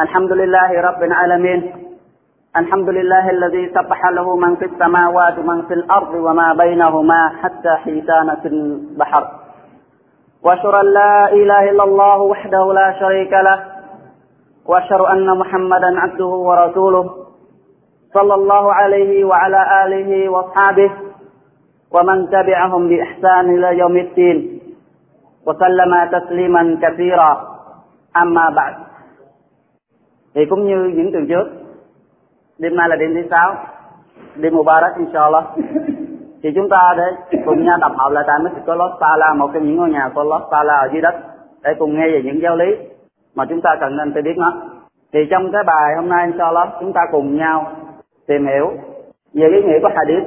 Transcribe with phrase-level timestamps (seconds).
[0.00, 1.72] الحمد لله رب العالمين.
[2.56, 8.36] الحمد لله الذي سبح له من في السماوات ومن في الأرض وما بينهما حتى حيتان
[8.42, 9.28] في البحر.
[10.44, 13.64] وأشهد أن لا إله إلا الله وحده لا شريك له.
[14.66, 17.06] وأشهد أن محمدا عبده ورسوله.
[18.14, 20.90] صلى الله عليه وعلى آله وأصحابه
[21.90, 24.60] ومن تبعهم بإحسان إلى يوم الدين.
[25.46, 27.58] وسلم تسليما كثيرا.
[28.16, 28.87] أما بعد.
[30.34, 31.44] Thì cũng như những tuần trước
[32.58, 33.54] đêm nay là đêm thứ sáu
[34.36, 35.44] đêm Mubarak inshallah.
[36.42, 39.50] Thì chúng ta để cùng nhau tập hợp lại tại Masjid của Los Sala một
[39.54, 41.14] trong những ngôi nhà của Los Sala ở dưới đất
[41.62, 42.66] để cùng nghe về những giáo lý
[43.34, 44.52] mà chúng ta cần nên phải biết nó.
[45.12, 47.66] Thì trong cái bài hôm nay inshallah chúng ta cùng nhau
[48.26, 48.66] tìm hiểu
[49.34, 50.24] về ý nghĩa của hadith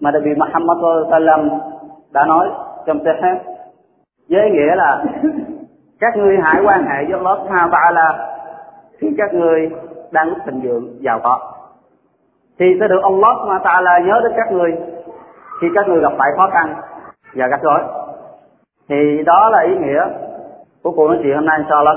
[0.00, 0.78] mà Nabi Muhammad
[1.10, 1.48] sallam
[2.12, 2.48] đã nói
[2.86, 3.38] trong Sahih
[4.30, 5.04] với nghĩa là
[6.00, 8.33] các ngươi hãy quan hệ với Allah Subhanahu Ta'ala
[8.98, 9.70] khi các ngươi
[10.10, 11.38] đang thịnh vượng giàu có
[12.58, 14.72] thì sẽ được ông Allah ta là nhớ đến các ngươi
[15.60, 16.74] khi các ngươi gặp phải khó khăn
[17.34, 17.80] và rắc rối,
[18.88, 20.04] thì đó là ý nghĩa
[20.82, 21.96] của cuộc nói chuyện hôm nay, inshallah.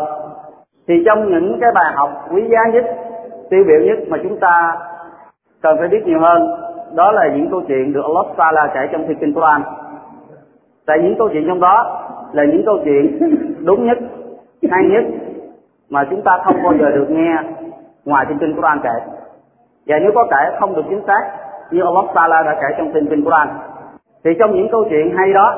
[0.88, 2.86] Thì trong những cái bài học quý giá nhất,
[3.50, 4.78] tiêu biểu nhất mà chúng ta
[5.62, 6.48] cần phải biết nhiều hơn,
[6.96, 9.62] đó là những câu chuyện được Allah Ta'ala kể trong thiên kinh Quran.
[10.86, 12.02] Tại những câu chuyện trong đó
[12.32, 13.20] là những câu chuyện
[13.66, 13.98] đúng nhất,
[14.72, 15.04] hay nhất
[15.90, 17.36] mà chúng ta không bao giờ được nghe
[18.06, 18.94] ngoài trên kinh Quran kể.
[19.88, 21.22] Và nếu có kể không được chính xác,
[21.72, 23.48] như Allah Ta'ala đã kể trong kinh kinh Quran,
[24.24, 25.56] thì trong những câu chuyện hay đó,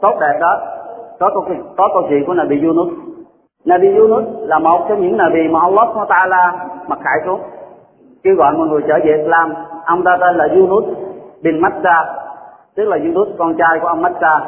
[0.00, 0.60] tốt đẹp đó,
[1.20, 2.92] có câu chuyện, có câu chuyện của Nabi Yunus.
[3.64, 6.52] Nabi Yunus là một trong những Nabi mà Allah Ta'ala
[6.86, 7.40] mặc khải xuống,
[8.22, 9.54] kêu gọi mọi người trở về Islam.
[9.86, 10.84] Ông ta tên là Yunus
[11.42, 12.14] bin Matta,
[12.76, 14.40] tức là Yunus, con trai của ông Matta.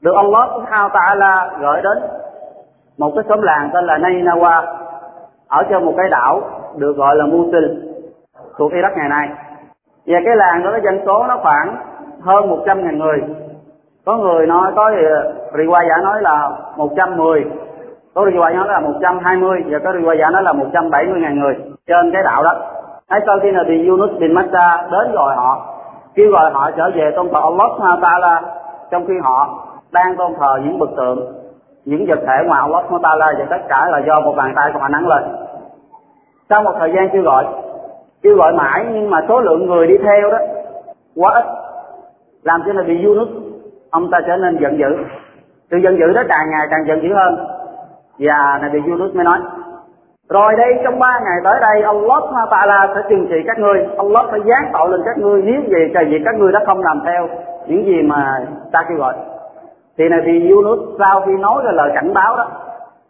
[0.00, 1.98] Được Allah Subhanahu Ta'ala gửi đến
[2.98, 4.62] một cái xóm làng tên là Nainawa,
[5.48, 6.40] ở trên một cái đảo
[6.76, 7.64] được gọi là Mosul
[8.58, 9.28] thuộc Iraq ngày nay.
[10.06, 11.76] Và cái làng đó cái dân số nó khoảng
[12.20, 13.22] hơn 100 ngàn người.
[14.06, 17.44] Có người nói, có ờ, riwaya giả nói là 110
[18.16, 21.54] có riwaya nói là 120 và có riwaya giả nói là 170 ngàn người
[21.86, 22.52] trên cái đảo đó.
[23.08, 25.66] Hay sau khi là Yunus bin Matta đến gọi họ,
[26.14, 28.42] kêu gọi họ trở về tôn thờ Allah Ta'ala,
[28.90, 31.45] trong khi họ đang tôn thờ những bức tượng
[31.86, 32.84] những vật thể ngoài Allah
[33.18, 35.22] la và tất cả là do một bàn tay của họ nắng lên.
[36.48, 37.46] Sau một thời gian kêu gọi
[38.22, 40.38] kêu gọi mãi, nhưng mà số lượng người đi theo đó,
[41.16, 41.44] quá ít,
[42.42, 43.28] làm cho bị du nước
[43.90, 45.04] ông ta trở nên giận dữ.
[45.70, 47.46] Sự giận dữ đó càng ngày càng giận dữ hơn.
[48.18, 49.38] Và Nabi Yunus mới nói,
[50.28, 53.36] rồi đây, trong ba ngày tới đây, ông lót ông ta la sẽ trừng trị
[53.46, 53.86] các ngươi.
[53.96, 55.42] Ông lót sẽ giáng tội lên các ngươi.
[55.42, 57.28] Nếu gì trời vì các ngươi đã không làm theo
[57.66, 59.14] những gì mà ta kêu gọi
[59.98, 62.48] thì này thì Yunus sau khi nói ra lời cảnh báo đó,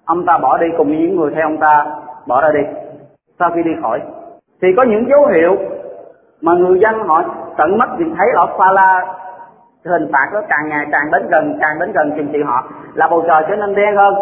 [0.04, 1.86] ông ta bỏ đi cùng với những người theo ông ta,
[2.26, 2.60] bỏ ra đi.
[3.38, 4.00] Sau khi đi khỏi,
[4.62, 5.56] thì có những dấu hiệu
[6.42, 7.22] mà người dân họ
[7.56, 9.16] tận mắt nhìn thấy ở Phala
[9.84, 12.64] hình phạt nó càng ngày càng đến gần, càng đến gần chừng trị họ,
[12.94, 14.14] là bầu trời trở nên đen hơn,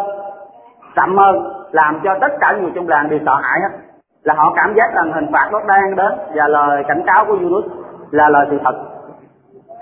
[0.96, 3.78] sậm hơn, làm cho tất cả người trong làng đều sợ hãi hết.
[4.22, 7.32] Là họ cảm giác rằng hình phạt nó đang đến, và lời cảnh cáo của
[7.32, 7.64] Yunus
[8.10, 8.74] là lời sự thật.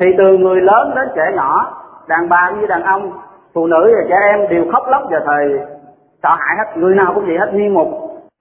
[0.01, 1.79] Thì từ người lớn đến trẻ nhỏ
[2.13, 3.13] đàn bà như đàn ông
[3.55, 5.45] phụ nữ và trẻ em đều khóc lóc và thời.
[6.23, 7.89] Sợ hãi hết người nào cũng vậy hết nghi một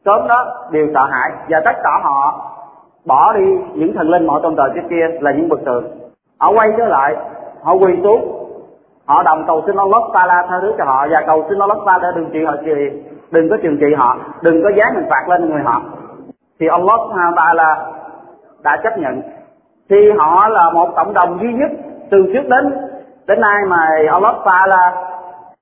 [0.06, 2.48] sớm đó đều sợ hãi và tất cả họ
[3.06, 5.84] bỏ đi những thần linh mọi tôn thờ trước kia là những bậc tượng
[6.40, 7.16] họ quay trở lại
[7.62, 8.38] họ quỳ xuống.
[9.06, 12.12] Họ đồng cầu xin Allah la tha thứ cho họ và cầu xin Allah la
[12.16, 15.50] đừng trị họ gì, đừng có trừng trị họ đừng có dán hình phạt lên
[15.50, 15.82] người họ.
[16.60, 17.00] Thì Allah
[17.36, 17.86] Taala
[18.64, 19.22] đã chấp nhận.
[19.90, 21.72] Thì họ là một cộng đồng duy nhất
[22.12, 22.74] từ trước đến
[23.31, 24.95] đến nay mà Allah Taala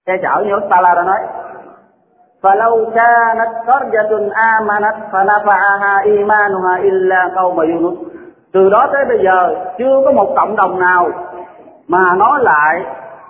[0.07, 1.19] che chở như Allah Taala đã nói
[2.45, 4.13] فلو كانت قرية
[4.53, 7.97] آمنت فنفعها إيمانها إلا قوم يونس
[8.53, 11.11] từ đó tới bây giờ chưa có một cộng đồng nào
[11.89, 12.83] mà nói lại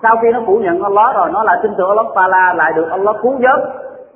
[0.02, 2.88] sau khi nó phủ nhận Allah rồi nó lại tin tưởng Allah Taala lại được
[2.90, 3.60] Allah cứu vớt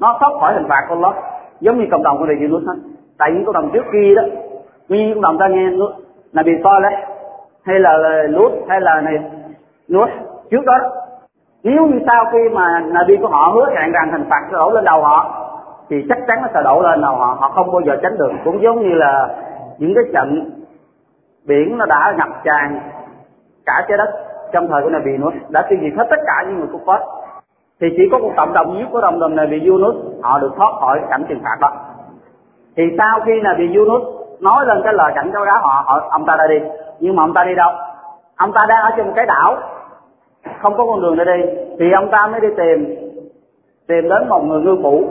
[0.00, 1.14] nó thoát khỏi hình phạt của Allah
[1.60, 2.74] giống như cộng đồng của Nabi Yunus hết
[3.18, 4.22] tại những cộng đồng trước kia đó
[4.88, 5.70] như cộng đồng ta nghe
[6.32, 6.98] Nabi Saleh
[7.64, 9.14] hay là Lut hay là này
[9.89, 10.09] Nuh
[10.51, 10.77] trước đó.
[11.63, 14.69] Nếu như sau khi mà Nabi của họ hứa hẹn rằng hình phạt sẽ đổ
[14.69, 15.31] lên đầu họ
[15.89, 17.37] thì chắc chắn nó sẽ đổ lên đầu họ.
[17.39, 18.31] Họ không bao giờ tránh được.
[18.45, 19.27] Cũng giống như là
[19.77, 20.51] những cái trận
[21.47, 22.79] biển nó đã ngập tràn
[23.65, 24.09] cả trái đất
[24.53, 27.01] trong thời của Nabi Nuh đã tiêu diệt hết tất cả những người của Phật.
[27.81, 30.73] Thì chỉ có một cộng đồng nhất của đồng đồng Nabi Yunus họ được thoát
[30.79, 31.71] khỏi cảnh trừng phạt đó.
[32.77, 34.03] Thì sau khi Nabi Yunus
[34.39, 36.59] nói lên cái lời cảnh cáo đó họ, họ ông ta đã đi.
[36.99, 37.71] Nhưng mà ông ta đi đâu?
[38.37, 39.57] Ông ta đang ở trên một cái đảo
[40.61, 41.43] không có con đường để đi
[41.79, 42.95] thì ông ta mới đi tìm.
[43.87, 45.03] Tìm đến một người ngư phủ.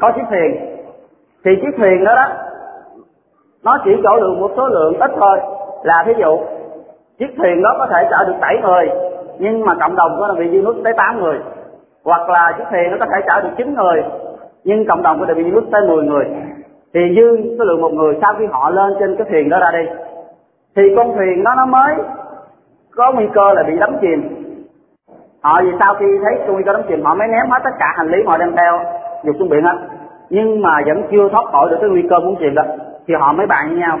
[0.00, 0.76] Có chiếc thuyền.
[1.44, 2.28] Thì chiếc thuyền đó đó,
[3.64, 5.38] nó chỉ chỗ được một số lượng ít thôi.
[5.82, 6.38] Là thí dụ,
[7.18, 8.90] chiếc thuyền đó có thể chở được 7 người,
[9.38, 11.38] nhưng mà cộng đồng của bị virus tới 8 người.
[12.04, 14.02] Hoặc là chiếc thuyền nó có thể chở được 9 người,
[14.64, 16.24] nhưng cộng đồng của bị virus tới 10 người.
[16.94, 19.70] Thì dư số lượng một người sau khi họ lên trên cái thuyền đó ra
[19.72, 19.84] đi.
[20.76, 21.94] Thì con thuyền đó nó mới
[22.96, 24.42] có nguy cơ là bị đắm chìm.
[25.42, 27.86] Họ vì sau khi thấy nguy cơ đắm chìm, họ mới ném hết tất cả
[27.96, 28.80] hành lý họ đem theo
[29.24, 29.76] dục xuống biển hết.
[30.30, 32.62] Nhưng mà vẫn chưa thoát khỏi được cái nguy cơ muốn chìm đó,
[33.06, 33.98] thì họ mới bàn với nhau,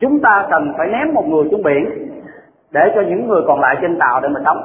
[0.00, 2.08] chúng ta cần phải ném một người xuống biển
[2.70, 4.60] để cho những người còn lại trên tàu để mà sống.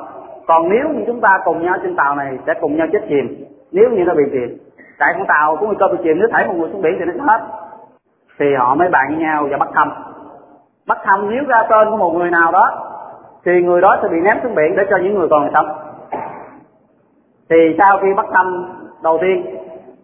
[0.47, 3.45] Còn nếu như chúng ta cùng nhau trên tàu này sẽ cùng nhau chết chìm,
[3.71, 4.57] nếu như nó bị chìm,
[4.99, 7.05] tại con tàu có nguy cơ bị chìm, nếu thảy một người xuống biển thì
[7.05, 7.41] nó sẽ hết.
[8.39, 9.91] Thì họ mới bàn với nhau và bắt thăm.
[10.87, 12.90] Bắt thăm nếu ra tên của một người nào đó
[13.45, 15.67] thì người đó sẽ bị ném xuống biển để cho những người còn sống.
[17.49, 18.65] Thì sau khi bắt thăm
[19.03, 19.57] đầu tiên,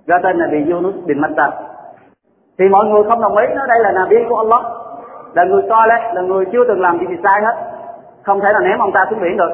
[0.07, 1.51] ra tên là bị Yunus bin Matta.
[2.60, 4.62] Thì mọi người không đồng ý, nói đây là nabi của Allah,
[5.34, 7.56] là người coi lên là người chưa từng làm gì sai hết,
[8.24, 9.51] không thể nào ném ông ta xuống biển được.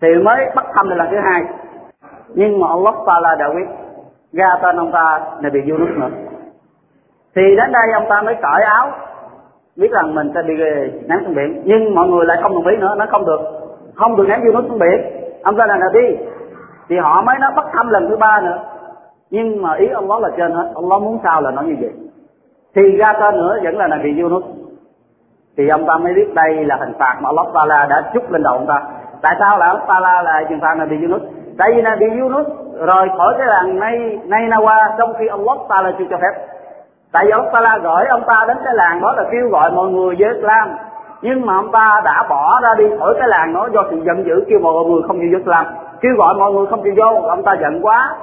[0.00, 1.42] Thì mới bắt thăm được lần thứ hai.
[2.34, 3.68] Nhưng mà Allah Taala đã quyết,
[4.32, 6.08] ra tên ông ta là bị Yunus nữa.
[7.36, 8.90] Thì đến đây ông ta mới cởi áo
[9.76, 10.54] biết rằng mình sẽ bị
[11.08, 13.40] ném xuống biển, nhưng mọi người lại không đồng ý nữa nó không được.
[13.94, 15.00] Không được ném Yunus xuống biển.
[15.42, 16.16] Ông ta là đi?
[16.88, 18.58] Thì họ mới nó bắt thăm lần thứ ba nữa.
[19.30, 21.76] Nhưng mà ý ông đó là trên hết, ông đó muốn sao là nó như
[21.80, 21.92] vậy.
[22.74, 24.42] Thì ra tên nữa vẫn là bị vô nước.
[25.56, 28.42] Thì ông ta mới biết đây là hình phạt mà Allah Taala đã chúc lên
[28.42, 28.82] đầu ông ta.
[29.22, 31.22] Tại sao là Allah Taala là trừng phạt Nabi Yunus
[31.58, 32.46] tại vì vô Yunus
[32.78, 36.46] rời khỏi cái làng Nay Nay Nawa trong khi Allah Taala chưa cho phép
[37.14, 39.88] tại vì ta ra gửi ông ta đến cái làng đó là kêu gọi mọi
[39.88, 40.68] người với Islam.
[41.22, 44.24] Nhưng mà ông ta đã bỏ ra đi khỏi cái làng đó do sự giận
[44.26, 45.66] dữ kêu mọi người không chịu vô Islam.
[46.00, 48.14] Kêu gọi mọi người không chịu vô, ông ta giận quá.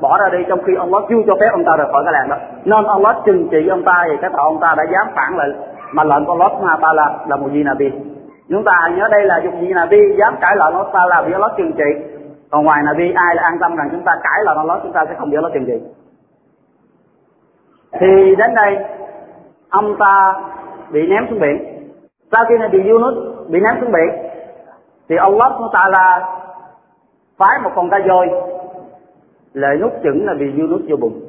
[0.00, 2.12] Bỏ ra đi trong khi ông đó chưa cho phép ông ta rời khỏi cái
[2.12, 2.36] làng đó.
[2.64, 5.36] Nên ông đó trừng trị ông ta vì cái tội ông ta đã dám phản
[5.36, 5.48] lại.
[5.92, 7.90] Mà lệnh của Allah mà ta là là một gì Nabi.
[8.48, 11.32] Chúng ta nhớ đây là dùng gì Nabi dám cãi lệnh Allah ta là bị
[11.32, 12.18] Allah trừng trị.
[12.50, 15.04] Còn ngoài Nabi, ai là an tâm rằng chúng ta cãi lệnh Allah, chúng ta
[15.08, 15.97] sẽ không bị Allah trừng trị?
[17.92, 18.78] Thì đến đây,
[19.70, 20.34] ông ta
[20.90, 21.88] bị ném xuống biển.
[22.32, 23.14] Sau khi này bị Yunus
[23.48, 24.08] bị ném xuống biển.
[25.08, 26.28] Thì Allah ta là
[27.38, 28.28] phái một con cá voi.
[29.52, 31.20] Lại nút chửng là bị Yunus vô bụng.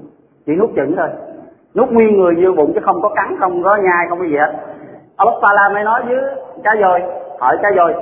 [0.46, 1.10] Chỉ nút chửng thôi.
[1.76, 4.38] Nút nguyên người vô bụng chứ không có cắn, không có nhai, không có gì
[4.38, 4.54] hết.
[5.18, 6.18] Allah Taala mới nói với
[6.64, 7.02] cá voi,
[7.40, 7.94] hỏi cá voi,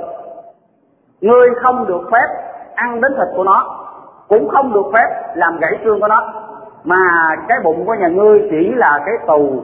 [1.20, 2.28] ngươi không được phép
[2.74, 3.86] ăn đến thịt của nó,
[4.28, 6.32] cũng không được phép làm gãy xương của nó
[6.84, 6.96] mà
[7.48, 9.62] cái bụng của nhà ngươi chỉ là cái tù,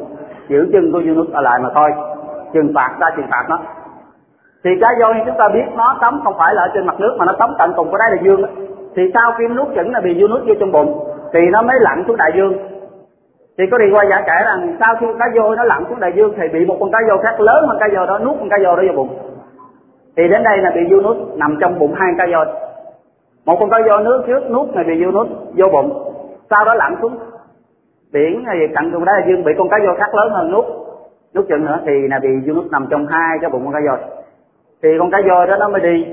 [0.49, 1.91] giữ chân của Yunus ở lại mà thôi.
[2.53, 3.59] Trừng phạt ta, trừng phạt nó.
[4.65, 7.17] Thì cá voi chúng ta biết, nó sống không phải là ở trên mặt nước,
[7.19, 8.43] mà nó sống tận cùng của đáy đại dương
[8.97, 12.05] thì sau khi nuốt chửng là bị Yunus vô trong bụng, thì nó mới lặn
[12.07, 12.53] xuống đại dương.
[13.59, 16.13] Thì có đi qua giả kể rằng, sau khi cá voi nó lặn xuống đại
[16.17, 18.49] dương thì bị một con cá voi khác lớn hơn cá voi đó, nuốt con
[18.49, 19.19] cá voi đó vô bụng.
[20.17, 22.47] Thì đến đây là bị Yunus nằm trong bụng hai cá voi.
[23.45, 26.04] Một con cá voi nước trước nuốt này bị Yunus vô bụng
[26.51, 27.19] sau đó lặn xuống
[28.13, 30.65] biển hay cạnh cùng là dương bị con cá voi khác lớn hơn nuốt.
[31.35, 33.81] Nuốt chừng nữa thì là bị dương nút nằm trong hai cái bụng con cá
[33.89, 33.99] voi.
[34.83, 36.07] Thì con cá voi đó nó mới đi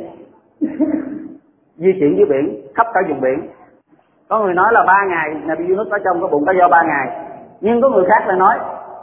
[1.77, 3.47] di chuyển dưới biển, khắp cả vùng biển.
[4.29, 6.69] Có người nói là ba ngày là bị Yunus ở trong cái bụng cá voi
[6.71, 7.27] ba ngày.
[7.61, 8.59] Nhưng có người khác lại nói,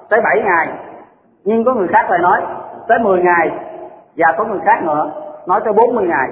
[0.09, 0.69] tới bảy ngày.
[1.45, 2.41] Nhưng có người khác lại nói,
[2.89, 3.51] tới 10 ngày.
[4.17, 5.11] Và có người khác nữa,
[5.47, 6.29] nói tới 40 ngày.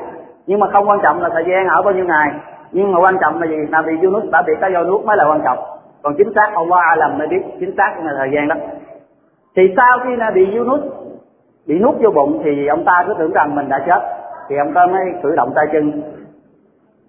[0.46, 2.30] Nhưng mà không quan trọng là thời gian ở bao nhiêu ngày
[2.76, 3.56] nhưng mà quan trọng là gì?
[3.72, 5.58] Là vì Yunus đã bị cá voi nuốt mới là quan trọng.
[6.02, 8.56] Còn chính xác Allah làm mới biết chính xác là thời gian đó.
[9.56, 10.80] Thì sau khi là bị Yunus
[11.66, 14.00] bị nuốt vô bụng thì ông ta cứ tưởng rằng mình đã chết.
[14.48, 16.02] Thì ông ta mới cử động tay chân.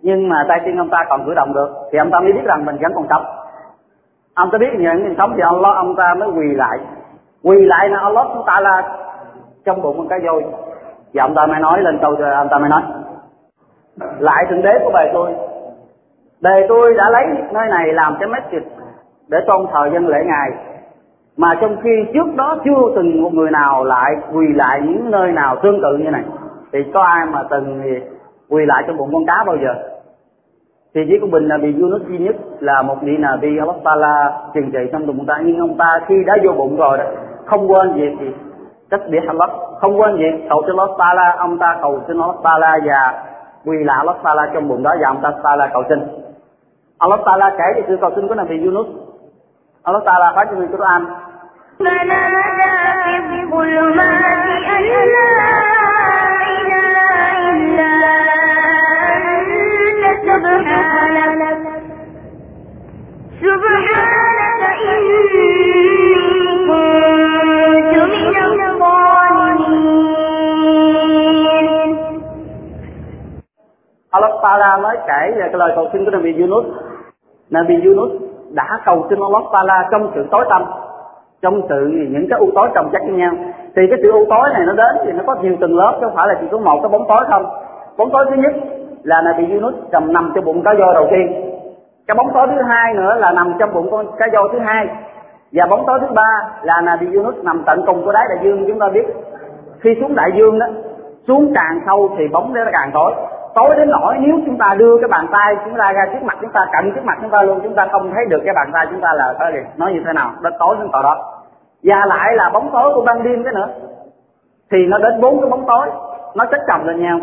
[0.01, 1.69] Nhưng mà tay chân ông ta còn cử động được.
[1.91, 3.23] Thì ông ta mới biết rằng mình vẫn còn sống.
[4.33, 6.79] Ông ta biết nhận mình sống thì Allah, ông ta mới quỳ lại.
[7.43, 8.97] Quỳ lại là Allah chúng ta là
[9.65, 10.43] trong bụng con cá voi
[11.13, 12.81] và ông ta mới nói lên câu, ông ta mới nói,
[14.19, 15.31] lại thượng đế của bài tôi
[16.41, 18.61] đề tôi đã lấy nơi này làm cái masjid
[19.29, 20.51] để tôn thờ dân lễ ngài.
[21.37, 25.31] Mà trong khi trước đó chưa từng một người nào lại quỳ lại những nơi
[25.31, 26.23] nào tương tự như này,
[26.73, 27.81] thì có ai mà từng
[28.49, 29.73] quỳ lại trong bụng con cá bao giờ?
[30.95, 33.75] Thì chỉ của bình là bị Yunus duy nhất, là một vị nào bị Allah
[33.83, 35.33] Taala trừng trị trong bụng ta.
[35.43, 37.05] Nhưng ông ta khi đã vô bụng rồi đó,
[37.45, 38.31] không quên việc gì?
[38.89, 39.49] Cách biệt Allah
[39.81, 43.23] không quên việc cầu cho Allah Taala ông ta cầu cho Allah Taala và
[43.65, 45.99] quỳ lại Allah Taala trong bụng đó và ông ta Taala cầu xin.
[46.97, 48.87] Allah Ta'ala kể về sự cầu xin của Nabi Yunus.
[49.83, 51.01] Allah Ta'ala phán trong Quran.
[74.11, 76.86] Allah Ta'ala nói kể về cái lời cầu xin của Nabi Yunus
[77.49, 78.11] Nabi Yunus
[78.49, 80.63] đã cầu xin Allah Taala trong sự tối tâm,
[81.41, 83.33] trong sự những cái u tối chồng chất với nhau.
[83.75, 86.07] Thì cái sự u tối này nó đến thì nó có nhiều tầng lớp chứ
[86.07, 87.45] không phải là chỉ có một cái bóng tối không.
[87.97, 88.53] Bóng tối thứ nhất
[89.03, 91.51] là Nabi Yunus nằm nằm trong bụng cá voi đầu tiên.
[92.07, 94.87] Cái bóng tối thứ hai nữa là nằm trong bụng con cá voi thứ hai.
[95.51, 98.65] Và bóng tối thứ ba là Nabi Yunus nằm tận cùng của đáy đại dương
[98.67, 99.05] chúng ta biết.
[99.79, 100.65] Khi xuống đại dương đó
[101.27, 103.13] xuống càng sâu thì bóng nó càng tối
[103.57, 106.37] tối đến nỗi nếu chúng ta đưa cái bàn tay chúng ta ra trước mặt
[106.41, 108.69] chúng ta cận trước mặt chúng ta luôn, chúng ta không thấy được cái bàn
[108.73, 110.31] tay chúng ta là cái gì nói như thế nào?
[110.43, 111.15] Đến tối đến tận đó.
[111.83, 113.67] Và lại là bóng tối của ban đêm cái nữa.
[114.71, 115.87] Thì nó đến bốn cái bóng tối.
[116.35, 117.19] Nó chất chồng lên nhau.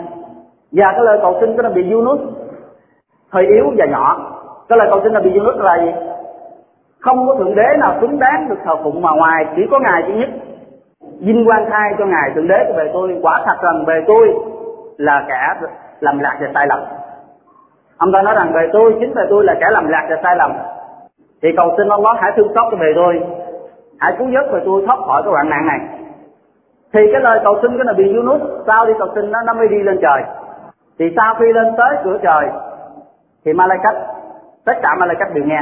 [0.72, 2.20] Và cái lời cầu xin của nó bị Yunus
[3.30, 4.16] hơi yếu và nhỏ.
[4.68, 5.92] Cái lời cầu xin là bị Yunus là gì?
[7.00, 10.02] Không có thượng đế nào xứng đáng được thờ phụng mà ngoài chỉ có ngài
[10.06, 10.28] duy nhất.
[11.20, 14.34] Vinh quang thai cho ngài thượng đế về tôi, quả thật rằng về tôi
[14.96, 15.68] là kẻ
[16.00, 16.78] làm lạc và sai lầm.
[17.98, 20.36] Ông ta nói rằng, về tôi, chính về tôi là kẻ làm lạc và sai
[20.36, 20.52] lầm.
[21.42, 23.20] Thì cầu xin ông đó hãy thương xót cho về tôi.
[23.98, 25.78] Hãy cứu giúp về tôi, thoát khỏi cái hoạn nạn này.
[26.92, 29.54] Thì cái lời cầu xin cái này bị Yunus, sau đi cầu xin nó nó
[29.54, 30.22] mới đi lên trời.
[30.98, 32.46] Thì sau khi lên tới cửa trời,
[33.44, 33.94] thì Malaikat,
[34.64, 35.60] tất cả Malaikat đều nghe.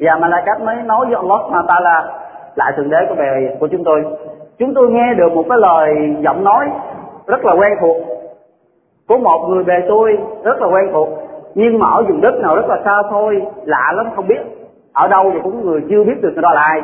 [0.00, 2.04] Và Malaikat mới nói với Allah mà ta là
[2.54, 4.04] lại thượng đế của bề, của chúng tôi.
[4.58, 6.70] Chúng tôi nghe được một cái lời giọng nói
[7.26, 7.96] rất là quen thuộc
[9.08, 11.08] của một người bề tôi rất là quen thuộc,
[11.54, 14.40] nhưng mà ở vùng đất nào rất là xa xôi, lạ lắm, không biết.
[14.92, 16.82] Ở đâu thì cũng người chưa biết được, người đó là ai.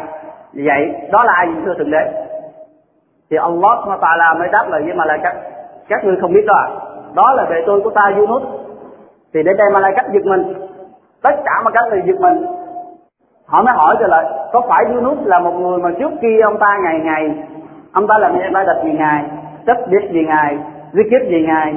[0.53, 2.27] Vì vậy, đó là ai vậy thưa thượng đế.
[3.31, 5.37] Thì Allah Taala mới đáp lời với Malaikat
[5.89, 6.69] các ngươi không biết đó à?
[7.15, 8.43] Đó là về tôi của ta, Yunus.
[9.35, 10.55] Thì đến đây Malaikat giật mình.
[11.23, 12.47] Tất cả mà các người giật mình.
[13.47, 16.59] Họ mới hỏi trở lại có phải Yunus là một người mà trước kia ông
[16.59, 17.35] ta ngày ngày,
[17.93, 19.25] ông ta làm ba đặt gì ngài
[19.67, 20.59] chấp biết gì ngài
[20.93, 21.75] zikir gì ngài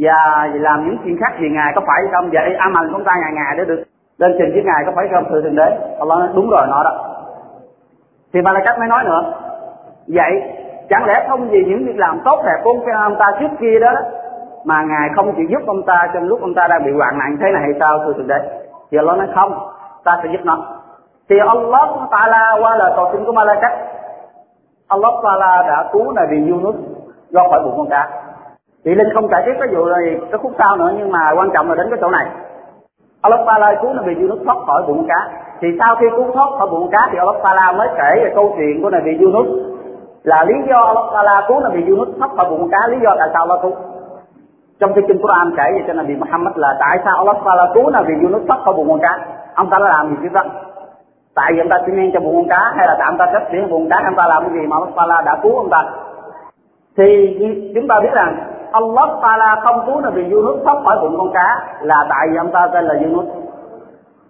[0.00, 2.30] và làm những chuyện khác về ngài có phải không?
[2.32, 3.82] Vậy amal của ta ngày ngày để được
[4.18, 5.24] lên trình với ngài có phải không?
[5.30, 6.92] Thưa thượng đế, Allah nói đúng rồi nó đó.
[8.32, 9.22] Thì Malakat mới nói nữa.
[10.06, 10.42] Vậy,
[10.88, 13.90] chẳng lẽ không vì những việc làm tốt đẹp của ông ta trước kia đó
[14.64, 17.36] mà ngài không chịu giúp ông ta trong lúc ông ta đang bị hoạn nạn
[17.40, 18.38] thế này hay sao, thưa thượng đế?
[18.90, 19.58] Thì Allah nói không,
[20.04, 20.58] ta sẽ giúp nó.
[21.28, 23.72] Thì Allah Taala qua lời cầu xin của Malakat
[24.88, 26.76] Allah Taala đã cứu Nabi Yunus
[27.30, 28.08] do khỏi bụng con cá
[28.84, 31.50] chị linh không kể tiếp cái vụ này cái khúc sau nữa, nhưng mà quan
[31.54, 32.26] trọng là đến cái chỗ này.
[33.22, 35.28] Allah Pala cứu Nabi Yunus thoát khỏi bụng cá.
[35.60, 38.54] Thì sau khi cứu thoát khỏi bụng cá thì Allah Pala mới kể về câu
[38.56, 39.46] chuyện của Nabi Yunus.
[40.22, 43.28] Là lý do Allah Pala cứu Nabi Yunus thoát khỏi bụng cá, lý do tại
[43.32, 43.72] sao Allah cứu.
[44.80, 47.90] Trong cái kinh Quran kể về cho Nabi Muhammad là tại sao Allah Pala cứu
[47.90, 49.18] Nabi Yunus thoát khỏi bụng con cá.
[49.54, 50.42] Ông ta đã làm gì chứ đó?
[51.34, 53.26] Tại vì ông ta chỉ nên cho bụng con cá hay là tại ông ta
[53.32, 55.70] cất tiếng bụng cá, ông ta làm cái gì mà Allah Pala đã cứu ông
[55.70, 55.82] ta.
[56.96, 57.38] Thì
[57.74, 58.36] chúng ta biết rằng
[58.72, 62.52] Allah Taala không cứu Nabi Yunus thoát khỏi bụng con cá, là tại vì ông
[62.52, 63.26] ta tên là Yunus.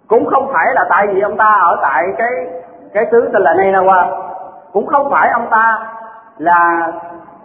[0.07, 2.29] Cũng không phải là tại vì ông ta ở tại cái
[2.93, 4.05] cái xứ tên là Ninawa.
[4.73, 5.79] Cũng không phải ông ta
[6.37, 6.91] là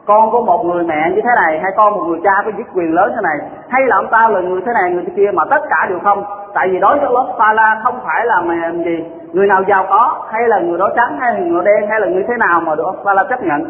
[0.07, 2.67] con của một người mẹ như thế này, hay con một người cha có chức
[2.75, 3.39] quyền lớn thế này,
[3.69, 5.99] hay là ông ta là người thế này, người thế kia, mà tất cả đều
[6.05, 6.25] không.
[6.55, 10.25] Tại vì đối với Allah Taala không phải là mềm gì, người nào giàu có,
[10.31, 12.75] hay là người đó trắng, hay là người đen, hay là người thế nào mà
[12.75, 13.65] được Allah Taala chấp nhận,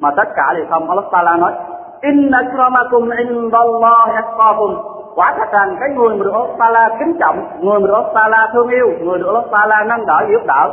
[0.00, 0.88] mà tất cả đều không.
[0.88, 1.52] Allah Taala nói
[2.00, 4.76] inna akramakum indallahi atqakum.
[5.14, 8.14] Quả thật rằng cái người mà được Allah Taala kính trọng, người mà được Allah
[8.14, 10.70] Taala thương yêu, người được Allah Taala nâng đỡ, giúp đỡ,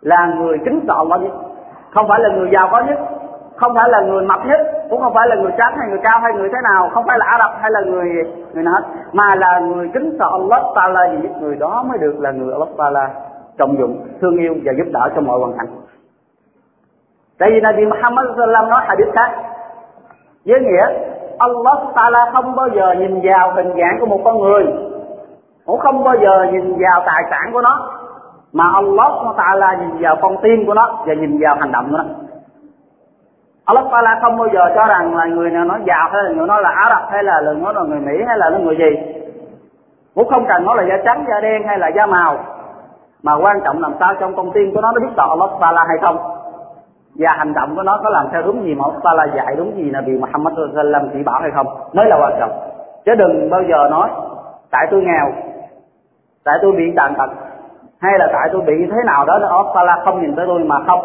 [0.00, 1.32] là người kính sợ Allah nhất
[1.96, 2.98] không phải là người giàu có nhất,
[3.56, 6.20] không phải là người mập nhất, cũng không phải là người trắng hay người cao
[6.22, 8.08] hay người thế nào, không phải là Ả Rập hay là người
[8.54, 12.14] người nào hết, mà là người kính sợ Allah Taala gì người đó mới được
[12.18, 13.10] là người Allah Taala
[13.58, 15.68] trọng dụng, thương yêu và giúp đỡ trong mọi hoàn cảnh.
[17.38, 19.30] Tại vì Nabi Muhammad sallam nói hadith khác
[20.46, 20.86] với nghĩa,
[21.38, 24.66] Allah Taala không bao giờ nhìn vào hình dạng của một con người.
[25.66, 27.90] Cũng không bao giờ nhìn vào tài sản của nó,
[28.52, 31.96] mà Allah Taala nhìn vào con tim của nó và nhìn vào hành động của
[31.96, 32.04] nó.
[33.64, 36.46] Allah Taala không bao giờ cho rằng là người nào nói giàu hay là người
[36.46, 38.76] nói là Ả Rập hay là người nói là người Mỹ hay là nó người
[38.76, 39.22] gì.
[40.14, 42.38] Cũng không cần nói là da trắng, da đen hay là da màu.
[43.22, 45.84] Mà quan trọng làm sao trong con tim của nó nó biết sợ Allah Taala
[45.88, 46.16] hay không
[47.15, 49.75] và hành động của nó có làm theo đúng gì mà Allah Taala dạy đúng
[49.77, 52.51] gì là vì Muhammad sallam chỉ bảo hay không mới là quan trọng
[53.05, 54.09] chứ đừng bao giờ nói
[54.71, 55.27] tại tôi nghèo
[56.45, 57.29] tại tôi bị tàn tật
[58.01, 60.75] hay là tại tôi bị thế nào đó Allah Taala không nhìn tới tôi mà
[60.87, 60.99] không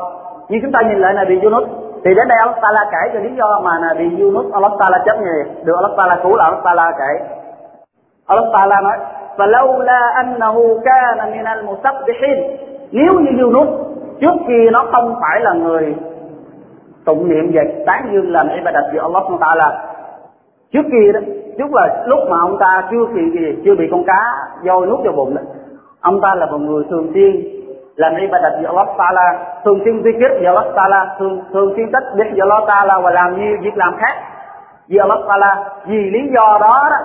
[0.49, 1.68] nhưng chúng ta nhìn lại là bị Yunus
[2.04, 4.99] thì đến đây Allah Taala kể cho lý do mà là bị Yunus Allah Taala
[5.06, 7.26] chấp gì được Allah Taala cứu là Allah Taala kể
[8.26, 8.97] Allah Taala nói
[9.38, 12.38] فلولا أنه كان من المسبحين
[12.92, 13.68] nếu như Yunus
[14.22, 15.96] trước kia nó không phải là người
[17.06, 19.84] tụng niệm về tán dương làm ibadat về Allah ta là
[20.74, 21.20] trước kia đó,
[21.58, 24.24] trước là lúc mà ông ta chưa bị gì, chưa bị con cá
[24.63, 25.42] voi nuốt vào bụng đó,
[26.01, 27.62] ông ta là một người thường xuyên
[27.96, 32.04] làm ibadat về Allah Taala, thường xuyên zikir về Allah Taala, thường thường xuyên tích
[32.16, 34.16] biết về Allah Taala và làm nhiều việc làm khác
[34.88, 35.63] vì Allah Taala.
[35.86, 36.98] Vì lý do đó đó,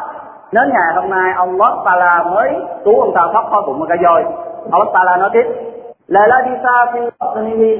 [0.52, 2.50] đến ngày hôm nay Allah Taala mới
[2.84, 4.24] cứu ông ta thoát khỏi bụng một cái voi.
[4.72, 5.46] Allah Taala nói tiếp
[6.08, 7.00] là la đi xa phi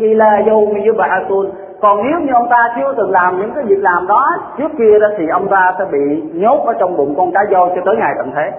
[0.01, 4.07] ila bà yub'athun còn nếu như ông ta chưa từng làm những cái việc làm
[4.07, 4.25] đó,
[4.59, 7.71] trước kia đó thì ông ta sẽ bị nhốt ở trong bụng con cá voi
[7.75, 8.51] cho tới ngày tận thế.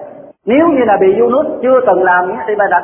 [0.46, 2.82] Nếu như là bị Yunus chưa từng làm những cái đặt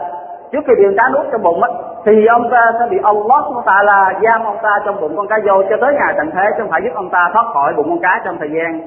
[0.53, 1.69] trước khi bị cá nuốt trong bụng á,
[2.05, 5.29] thì ông ta sẽ bị Allah của ta là giam ông ta trong bụng con
[5.29, 7.73] cá voi cho tới ngày tận thế, chứ không phải giúp ông ta thoát khỏi
[7.77, 8.81] bụng con cá trong thời gian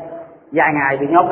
[0.51, 1.25] dài ngày bị nhốt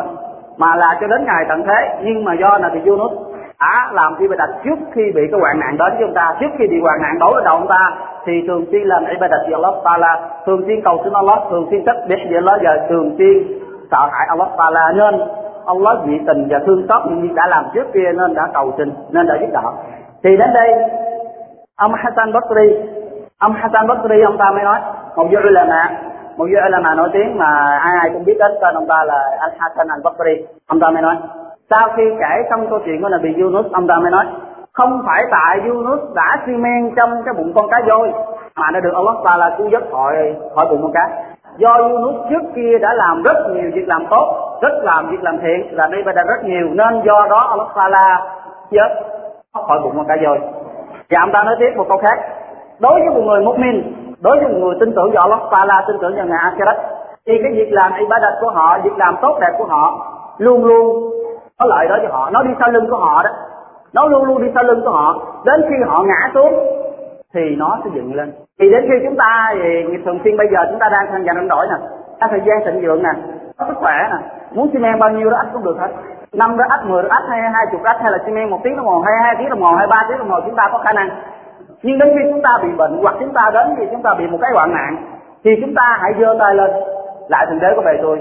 [0.58, 3.12] mà là cho đến ngày tận thế, nhưng mà do là bị Yunus
[3.58, 6.68] á, làm ibadat trước khi bị cái hoạn nạn đến với chúng ta, trước khi
[6.68, 7.92] bị hoạn nạn đổ lên đầu chúng ta,
[8.26, 10.30] thì thường xuyên làm ibadat với Allah Taala.
[10.46, 13.36] Thường xuyên cầu xin Allah, thường xuyên chấp biết với Allah và thường xuyên
[13.92, 14.92] sợ hãi Allah Taala.
[14.92, 15.22] Nên
[15.66, 18.94] Allah dị tình và thương xót như đã làm trước kia nên đã cầu xin,
[19.10, 19.72] nên đã giúp đỡ.
[20.24, 20.70] Thì đến đây,
[21.78, 22.68] ông Hassan Basri,
[23.40, 24.80] ông Hassan Basri, ông ta mới nói,
[25.16, 25.98] một vua là mẹ
[26.38, 29.04] một vua là mà nổi tiếng mà ai ai cũng biết đến tên ông ta
[29.04, 31.16] là Al Hassan Al Basri ông ta mới nói
[31.70, 34.26] sau khi kể xong câu chuyện của bị Yunus, ông ta mới nói,
[34.74, 38.12] không phải tại Yunus đã xi men trong cái bụng con cá voi
[38.56, 41.10] mà nó được Allah là cứu giúp khỏi khỏi bụng con cá.
[41.58, 45.38] Do Yunus trước kia đã làm rất nhiều việc làm tốt, rất làm việc làm
[45.38, 48.22] thiện, là đây đã rất nhiều, nên do đó Allah là
[48.72, 48.90] chết
[49.68, 50.40] khỏi bụng con cá voi.
[51.10, 52.20] Và ông ta nói tiếp một câu khác,
[52.80, 53.82] đối với một người mu'min,
[54.22, 56.78] đối với một người tin tưởng vào Allah là tin tưởng vào ngày Akhirat,
[57.28, 60.06] thì cái việc làm ibadat của họ, việc làm tốt đẹp của họ,
[60.38, 61.12] luôn luôn
[61.60, 62.30] có lợi đó cho họ.
[62.30, 63.30] Nó đi sau lưng của họ đó.
[63.94, 65.16] Nó luôn luôn đi sau lưng của họ.
[65.46, 66.54] Đến khi họ ngã xuống,
[67.34, 68.32] thì nó sẽ dựng lên.
[68.60, 71.34] Thì đến khi chúng ta thì thường xuyên bây giờ chúng ta đang tham gia
[71.34, 71.76] năm đổi nè.
[72.22, 73.10] Có thời gian thịnh vượng nè.
[73.58, 74.18] Có sức khỏe nè.
[74.52, 75.88] Muốn xi men bao nhiêu đó ắt cũng được hết.
[76.34, 78.60] Năm đó ắt mười đó ắt hay hai chục ắt hay là xi men một
[78.64, 80.70] tiếng đồng hồ, hay hai tiếng đồng hồ, hay ba tiếng đồng hồ, chúng ta
[80.72, 81.10] có khả năng.
[81.84, 84.28] Nhưng đến khi chúng ta bị bệnh, hoặc chúng ta đến khi chúng ta bị
[84.28, 84.98] một cái hoạn nạn,
[85.44, 86.72] thì chúng ta hãy giơ tay lên.
[87.28, 88.20] Lại thượng đế của bề tôi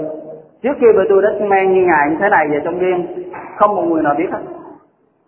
[0.63, 3.07] trước khi bề tôi đến xi men như ngài như thế này về trong riêng
[3.57, 4.39] không một người nào biết hết.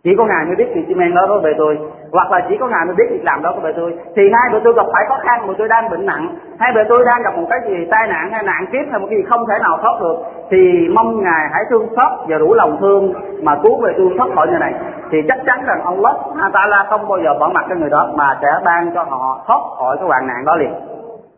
[0.04, 1.78] Chỉ có ngài mới biết việc men đó đối với tôi.
[2.12, 3.94] Hoặc là chỉ có ngài mới biết việc làm đó của với tôi.
[4.16, 6.36] Thì nay bữa tôi gặp phải khó khăn mà tôi đang bệnh nặng.
[6.60, 9.08] Hay bữa tôi đang gặp một cái gì tai nạn, hay nạn kiếp, hay một
[9.10, 10.18] cái gì không thể nào thoát được.
[10.52, 13.14] Thì mong ngài hãy thương xót và đủ lòng thương
[13.44, 14.74] mà cứu về tôi thoát khỏi người này.
[15.12, 16.16] Thì chắc chắn rằng ông lót
[16.54, 19.44] ta la không bao giờ bỏ mặt cái người đó, mà sẽ ban cho họ
[19.48, 20.74] thoát khỏi cái hoạn nạn đó liền.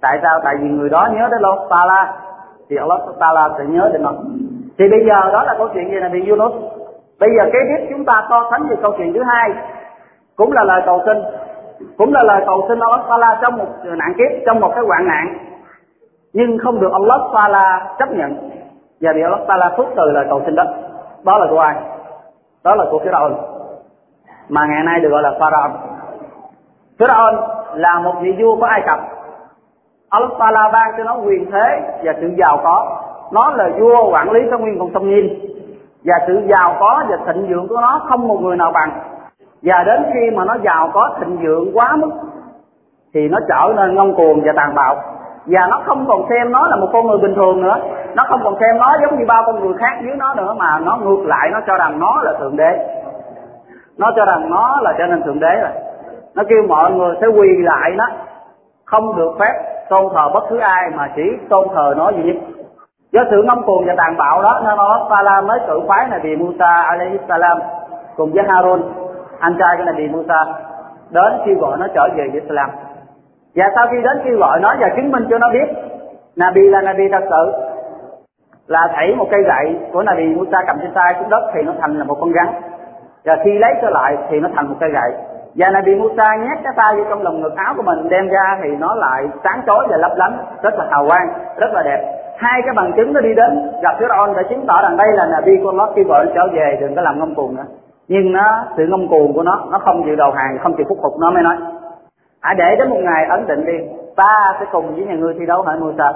[0.01, 0.39] Tại sao?
[0.43, 2.13] Tại vì người đó nhớ a-ta-la
[2.69, 4.11] thì Allah Taala sẽ nhớ đến nó.
[4.77, 6.53] Thì bây giờ đó là câu chuyện gì là bị Yunus?
[7.19, 9.51] Bây giờ kế tiếp chúng ta so sánh về câu chuyện thứ hai,
[10.35, 11.17] cũng là lời cầu xin,
[11.97, 15.07] cũng là lời cầu xin Allah Taala trong một nạn kiếp, trong một cái hoạn
[15.07, 15.37] nạn,
[16.33, 18.49] nhưng không được Allah Taala chấp nhận.
[19.01, 20.63] Và bị Allah Taala phước từ lời cầu xin đó.
[21.23, 21.75] Đó là của ai?
[22.63, 23.31] Đó là của Pharaoh
[24.49, 25.71] mà ngày nay được gọi là Pharaoh
[26.99, 27.35] Pharaoh
[27.75, 28.99] là một vị vua của Ai Cập.
[30.09, 33.01] Allah Taala ban cho nó quyền thế và sự giàu có.
[33.31, 35.39] Nó là vua quản lý cái nguyên con sông nhiên
[36.05, 38.91] và sự giàu có và thịnh vượng của nó không một người nào bằng.
[39.63, 42.09] Và đến khi mà nó giàu có, thịnh vượng quá mức,
[43.13, 44.95] thì nó trở nên ngông cuồng và tàn bạo.
[45.45, 47.77] Và nó không còn xem nó là một con người bình thường nữa.
[48.15, 50.79] Nó không còn xem nó giống như bao con người khác dưới nó nữa, mà
[50.79, 52.99] nó ngược lại, nó cho rằng nó là thượng đế.
[53.97, 55.71] Nó cho rằng nó là trở nên thượng đế rồi.
[56.35, 58.05] Nó kêu mọi người sẽ quỳ lại nó
[58.91, 59.53] không được phép
[59.89, 62.35] tôn thờ bất cứ ai mà chỉ tôn thờ nó duy nhất.
[63.11, 66.19] Do sự ngông cuồng và tàn bạo đó nên Allah Taala mới cử phái này
[66.23, 67.57] bị Musa alayhi salam
[68.15, 68.81] cùng với Harun.
[69.39, 70.45] Anh trai của Nabi Musa
[71.09, 72.69] đến kêu gọi nó trở về với Islam
[73.55, 75.67] và sau khi đến kêu gọi nó và chứng minh cho nó biết,
[76.35, 77.53] Nabi là Nabi thật sự,
[78.67, 81.73] là thảy một cây gậy của Nabi Musa cầm trên tay xuống đất thì nó
[81.81, 82.47] thành là một con rắn.
[83.25, 85.11] Và khi lấy trở lại thì nó thành một cây gậy
[85.55, 88.57] và Nabi Musa nhét cái tay vô trong lồng ngực áo của mình, đem ra
[88.63, 92.15] thì nó lại sáng chói và lấp lánh, rất là hào quang, rất là đẹp.
[92.37, 95.25] Hai cái bằng chứng nó đi đến, gặp Pharaoh để chứng tỏ rằng đây là
[95.25, 97.65] Nabi của Allah kêu gọi trở về, đừng có làm ngông cuồng nữa.
[98.07, 100.97] Nhưng nó, sự ngông cuồng của nó nó không chịu đầu hàng, không chịu phục
[101.01, 101.55] phục, nó mới nói
[102.41, 103.73] hãy để đến một ngày ấn định đi,
[104.15, 106.13] ta sẽ cùng với nhà ngươi thi đấu hỏi Musa?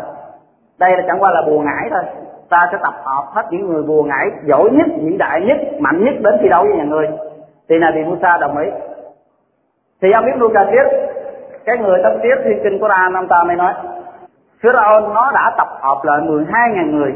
[0.80, 2.04] Đây là chẳng qua là bùa ngải thôi.
[2.50, 6.04] Ta sẽ tập hợp hết những người bùa ngải giỏi nhất, vĩ đại nhất, mạnh
[6.04, 7.08] nhất đến thi đấu với nhà ngươi.
[7.70, 8.70] Thì Nabi Musa đồng ý
[10.04, 10.88] thì ông Ibn Kathir
[11.66, 13.74] cái người tâm tiếp thiên kinh của Quran ông ta mới nói,
[14.64, 17.14] Pharaoh nó đã tập hợp lại 12.000 người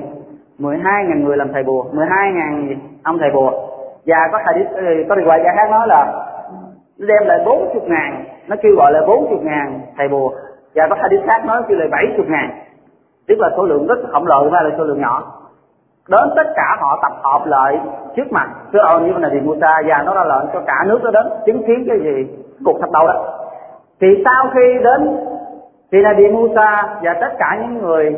[0.60, 3.52] 12.000 người làm thầy bùa 12.000 ông thầy bùa.
[4.06, 6.06] Và có hadith ờ, có điều quay khác nói là
[7.00, 10.32] nó đem lại bốn chục ngàn, nó kêu gọi là bốn chục ngàn thầy bùa.
[10.76, 12.50] Và có hadith khác nói kêu lại 70 ngàn.
[13.28, 15.23] Tức là số lượng rất khổng lồ và là số lượng nhỏ.
[16.10, 17.80] Đến tất cả họ tập hợp lại
[18.15, 21.12] trước mặt Pharaoh như là thì Musa, và nó ra lệnh cho cả nước nó
[21.12, 22.46] đến, chứng kiến cái gì?
[22.65, 23.26] Cuộc thập đầu đó.
[24.02, 25.17] Thì sau khi đến
[25.91, 28.15] thì là điện Musa và tất cả những người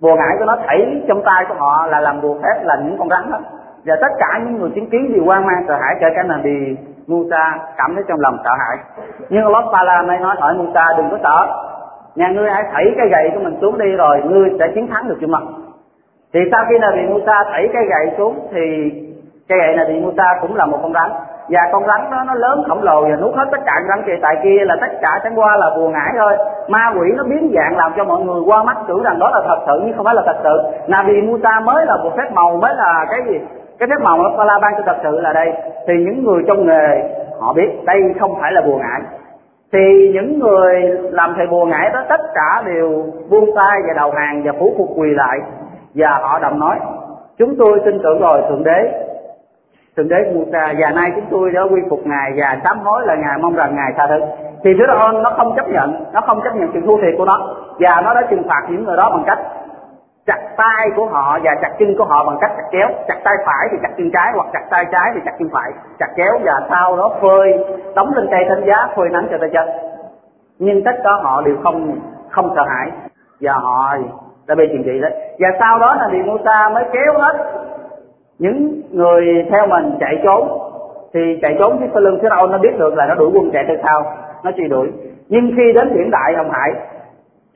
[0.00, 2.98] bùa ngải của nó thảy trong tay của họ là làm bùa phép, là những
[2.98, 3.38] con rắn hết
[3.86, 6.76] và tất cả những người chứng kiến đều quan mang, sợ hãi kể cả Nabi
[7.06, 8.76] Musa cảm thấy trong lòng sợ hãi.
[9.28, 11.46] Nhưng Allah Taala mới nói hỏi Musa, đừng có sợ.
[12.14, 15.08] Nhà ngươi hãy thảy cái gậy của mình xuống đi rồi ngươi sẽ chiến thắng
[15.08, 15.42] được chúng mặt
[16.32, 18.90] thì sau khi là bị Musa thảy cái gậy xuống thì
[19.48, 21.10] cái gậy này bị Musa cũng là một con rắn
[21.48, 24.12] và con rắn đó, nó lớn khổng lồ và nuốt hết tất cả rắn kia
[24.22, 26.32] tại kia là tất cả chẳng qua là bùa ngải thôi.
[26.68, 29.40] Ma quỷ nó biến dạng làm cho mọi người qua mắt tưởng rằng đó là
[29.46, 30.62] thật sự, nhưng không phải là thật sự.
[30.86, 33.38] Nabi Musa mới là một phép màu, mới là cái gì?
[33.78, 35.52] Cái phép màu nó la ban cho thật sự là đây.
[35.86, 39.00] Thì những người trong nghề, họ biết đây không phải là bùa ngải
[39.72, 44.10] thì những người làm thầy bùa ngải đó, tất cả đều buông tay và đầu
[44.10, 45.38] hàng và phủ phục quỳ lại.
[45.94, 46.76] Và họ đồng nói,
[47.38, 49.04] chúng tôi tin tưởng rồi, thượng đế
[49.98, 53.14] thượng đế Musa, và nay chúng tôi đã quy phục ngài và sám hối là
[53.14, 54.20] ngài, mong rằng ngài tha thứ.
[54.64, 57.38] Thì Pharaoh nó không chấp nhận, nó không chấp nhận sự thua thiệt của nó,
[57.78, 59.38] và nó đã trừng phạt những người đó bằng cách
[60.26, 63.34] chặt tay của họ và chặt chân của họ bằng cách chặt kéo chặt tay
[63.46, 65.72] phải thì chặt chân trái, hoặc chặt tay trái thì chặt chân phải.
[65.98, 67.58] Chặt kéo và sau đó phơi,
[67.94, 69.68] đóng lên cây thánh giá, phơi nắng cho tay chân
[70.58, 71.98] nhưng tất cả họ đều không
[72.30, 72.90] không sợ hãi,
[73.40, 73.94] và họ
[74.46, 75.12] đã bị trừng trị đấy.
[75.38, 77.36] Và sau đó là thì Musa mới kéo hết
[78.38, 80.48] những người theo mình chạy trốn,
[81.14, 83.50] thì chạy trốn phía sau lưng phía đâu nó biết được là nó đuổi quân
[83.52, 84.02] chạy theo sau,
[84.44, 84.88] nó truy đuổi.
[85.28, 86.70] Nhưng khi đến biển đại hồng hải,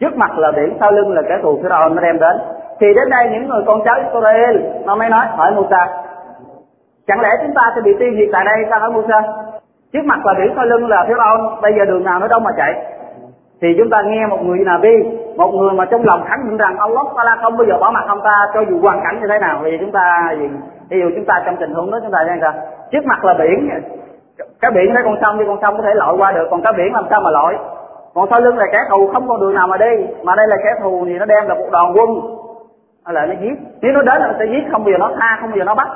[0.00, 2.36] trước mặt là biển sau lưng là kẻ thù phía đâu nó đem đến.
[2.80, 5.86] Thì đến đây những người con cháu Israel, nó mới nói, hỏi Musa,
[7.06, 9.22] chẳng lẽ chúng ta sẽ bị tiêu diệt tại đây sao hả Musa?
[9.92, 12.40] Trước mặt là biển sau lưng là phía đâu bây giờ đường nào nó đâu
[12.40, 12.72] mà chạy?
[13.62, 14.88] Thì chúng ta nghe một người nào bi
[15.36, 18.04] một người mà trong lòng khẳng định rằng Allah ta không bao giờ bỏ mặt
[18.08, 20.48] ông ta cho dù hoàn cảnh như thế nào, thì chúng ta gì?
[20.90, 22.52] Ví dụ chúng ta trong tình huống đó chúng ta đang sao?
[22.90, 23.70] Trước mặt là biển.
[24.60, 26.46] Cái biển thấy con sông thì con sông có thể lội qua được.
[26.50, 27.54] Còn cái biển làm sao mà lội?
[28.14, 30.06] Còn sau lưng là kẻ thù, không có đường nào mà đi.
[30.22, 32.08] Mà đây là kẻ thù thì nó đem là một đoàn quân.
[33.04, 33.54] Hay là nó giết.
[33.80, 35.64] Nếu nó đến là nó sẽ giết, không bao giờ nó tha, không bao giờ
[35.64, 35.88] nó bắt.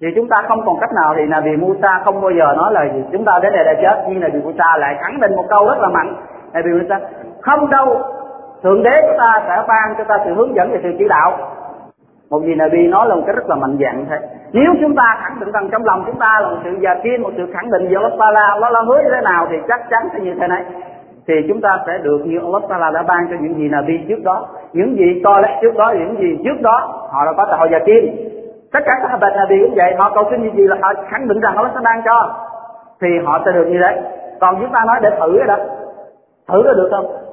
[0.00, 2.72] Thì chúng ta không còn cách nào thì là vì Musa không bao giờ nói
[2.72, 3.04] là gì.
[3.12, 4.04] Chúng ta đến đây đã chết.
[4.08, 6.16] Nhưng là vì Musa lại khẳng định một câu rất là mạnh.
[6.52, 7.00] Là vì Musa,
[7.40, 8.02] không đâu
[8.64, 11.38] thượng đế của ta sẽ ban cho ta sự hướng dẫn và sự chỉ đạo.
[12.30, 14.18] Một vị Nabi nói là một cái rất là mạnh dạng thế.
[14.52, 17.22] Nếu chúng ta khẳng định rằng trong lòng chúng ta là một sự già kiên,
[17.22, 19.80] một sự khẳng định về Allah Taala, Allah là hứa như thế nào thì chắc
[19.90, 20.64] chắn sẽ như thế này.
[21.28, 24.22] Thì chúng ta sẽ được như Allah Taala đã ban cho những gì Nabi trước
[24.24, 24.46] đó.
[24.72, 27.66] Những gì to lẽ trước đó, những gì trước đó, họ đã có tại họ
[27.72, 28.16] già kiên.
[28.72, 31.28] Tất cả các bậc Nabi cũng vậy, họ cầu xin như gì là họ khẳng
[31.28, 32.34] định rằng Allah sẽ ban cho,
[33.00, 34.02] thì họ sẽ được như thế.
[34.40, 35.56] Còn chúng ta nói để thử rồi đó.
[36.48, 37.23] Thử có được không?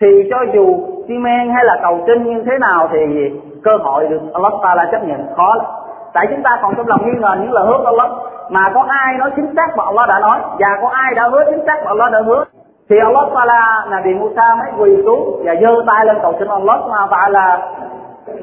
[0.00, 3.30] Thì cho dù xi men hay là cầu xin như thế nào thì
[3.64, 5.66] cơ hội được Allah Taala chấp nhận khó lắm.
[6.12, 8.10] Tại chúng ta còn trong lòng nghi ngờ những lời hứa của Allah,
[8.50, 11.44] mà có ai nói chính xác mà Allah đã nói, và có ai đã hứa
[11.50, 12.44] chính xác mà Allah đã hứa.
[12.90, 16.48] Thì Allah Taala là bị Musa mới quỳ xuống và giơ tay lên cầu xin
[16.48, 17.58] Allah Taala,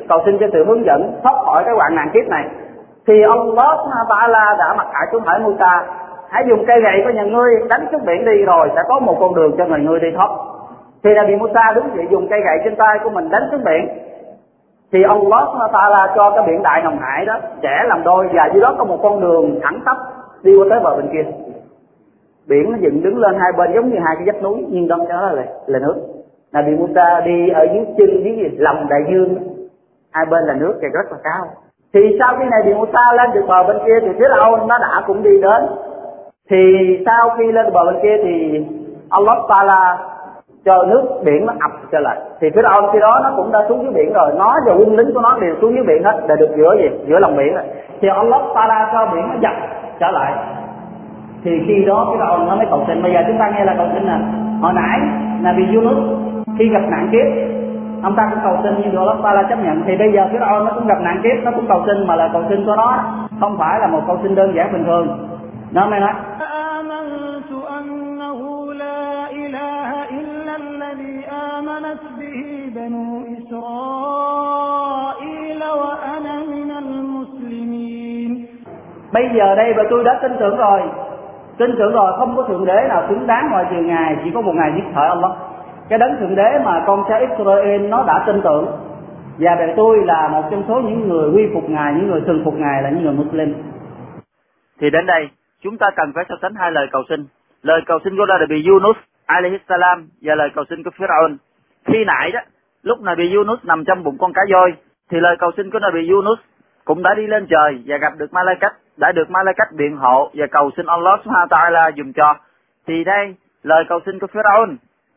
[0.09, 2.45] cầu xin cho sự hướng dẫn thoát khỏi cái hoạn nạn kiếp này.
[3.07, 3.77] Thì Allah
[4.09, 5.83] Taala đã mặc cả xuống hỏi Musa.
[6.29, 9.17] Hãy dùng cây gậy của nhà ngươi đánh xuống biển đi, rồi sẽ có một
[9.19, 10.29] con đường cho người ngươi đi thoát
[11.07, 13.87] thì là Musa đứng dậy dùng cây gậy trên tay của mình đánh xuống biển,
[14.91, 18.49] thì ông Allah là cho cái biển đại hồng hải đó trẻ làm đôi và
[18.53, 19.97] dưới đó có một con đường thẳng tắp
[20.43, 21.31] đi qua tới bờ bên kia.
[22.47, 25.05] Biển nó dựng đứng lên hai bên giống như hai cái vách núi, nhưng đông
[25.09, 25.95] cho đó là là nước.
[26.51, 29.35] Là Musa đi ở dưới chân dưới gì lòng đại dương,
[30.11, 31.45] hai bên là nước thì rất là cao.
[31.93, 34.77] Thì sau khi này bị Musa lên được bờ bên kia thì phía đâu nó
[34.77, 35.65] đã cũng đi đến.
[36.49, 36.57] Thì
[37.05, 38.65] sau khi lên bờ bên kia thì
[39.09, 39.97] Allah Taala
[40.67, 42.17] cho nước biển nó ập trở lại.
[42.39, 44.31] Thì phía ông khi đó nó cũng đã xuống dưới biển rồi.
[44.37, 46.89] Nó và quân lính của nó đều xuống dưới biển hết để được giữa gì?
[47.07, 47.63] Giữa lòng biển rồi.
[48.01, 49.53] Thì ông lóc ta ra cho biển nó dập
[49.99, 50.33] trở lại.
[51.43, 53.73] Thì khi đó cái ông nó mới cầu xin, bây giờ chúng ta nghe là
[53.77, 54.17] cầu xin nè.
[54.61, 54.99] Hồi nãy
[55.43, 55.97] là vì Yunus
[56.59, 57.27] khi gặp nạn kiếp,
[58.03, 59.83] ông ta cũng cầu xin nhưng rồi ta là chấp nhận.
[59.85, 62.15] Thì bây giờ cái ông nó cũng gặp nạn kiếp, nó cũng cầu xin mà
[62.15, 63.03] là cầu xin của nó
[63.39, 65.07] không phải là một cầu xin đơn giản bình thường.
[65.71, 66.11] Nó mới nói
[72.76, 74.42] بنو إسرائيل
[75.80, 78.30] وأنا من المسلمين
[79.12, 80.80] bây giờ đây và tôi đã tin tưởng rồi
[81.58, 84.40] tin tưởng rồi không có thượng đế nào xứng đáng ngoài trừ ngài chỉ có
[84.40, 85.32] một ngài nhất thời Allah
[85.88, 88.66] cái đấng thượng đế mà con trai Israel nó đã tin tưởng
[89.38, 92.42] và để tôi là một trong số những người quy phục ngài những người thường
[92.44, 93.54] phục ngài là những người Muslim
[94.80, 95.28] thì đến đây
[95.62, 97.26] chúng ta cần phải so sánh hai lời cầu xin
[97.62, 101.30] lời cầu xin của Nabi Yunus alayhi salam và lời cầu xin của Pharaoh
[101.84, 102.40] khi nãy đó
[102.87, 104.73] lúc Nabi Yunus nằm trong bụng con cá voi,
[105.11, 106.39] thì lời cầu xin của Nabi Yunus
[106.85, 110.47] cũng đã đi lên trời và gặp được Malaikat, đã được Malaikat biện hộ và
[110.51, 112.35] cầu xin Allah Subhanahu Taala dùm cho.
[112.87, 114.69] Thì đây, lời cầu xin của Pharaoh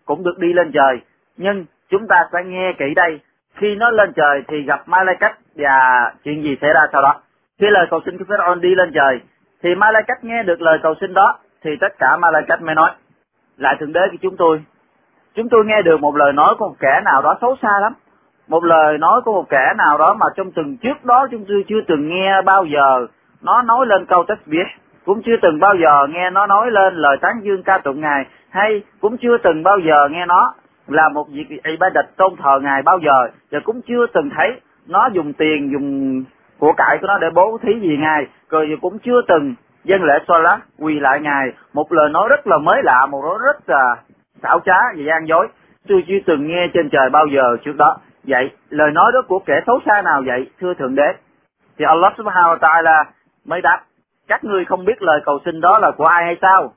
[0.04, 1.00] cũng được đi lên trời.
[1.36, 3.20] Nhưng chúng ta sẽ nghe kỹ đây.
[3.54, 5.74] Khi nó lên trời thì gặp Malaikat và
[6.24, 7.12] chuyện gì xảy ra sau đó.
[7.60, 9.20] Khi lời cầu xin của Pharaoh đi lên trời,
[9.62, 12.90] thì Malaikat nghe được lời cầu xin đó, thì tất cả Malaikat mới nói,
[13.56, 14.62] lại thượng đế của chúng tôi
[15.34, 17.92] chúng tôi nghe được một lời nói của một kẻ nào đó xấu xa lắm.
[18.48, 21.64] Một lời nói của một kẻ nào đó mà trong từng trước đó chúng tôi
[21.68, 23.06] chưa từng nghe bao giờ
[23.42, 24.66] nó nói lên câu tách biết
[25.04, 28.26] cũng chưa từng bao giờ nghe nó nói lên lời tán dương ca tụng ngài.
[28.50, 30.54] Hay cũng chưa từng bao giờ nghe nó
[30.88, 33.30] là một việc ibadat tôn thờ ngài bao giờ.
[33.50, 36.24] Và cũng chưa từng thấy nó dùng tiền, dùng
[36.58, 38.26] của cải của nó để bố thí gì ngài.
[38.50, 41.52] Rồi cũng chưa từng dân lễ Salat quỳ lại ngài.
[41.72, 43.96] Một lời nói rất là mới lạ, một lời rất là
[44.42, 45.48] xảo trá và gian dối.
[45.88, 47.96] Tôi chưa từng nghe trên trời bao giờ trước đó.
[48.24, 51.12] Vậy, lời nói đó của kẻ xấu xa nào vậy, thưa thượng đế?
[51.78, 53.04] Thì Allah subhanahu wa ta'ala
[53.44, 53.80] mới đáp,
[54.28, 56.72] các ngươi không biết lời cầu xin đó là của ai hay sao?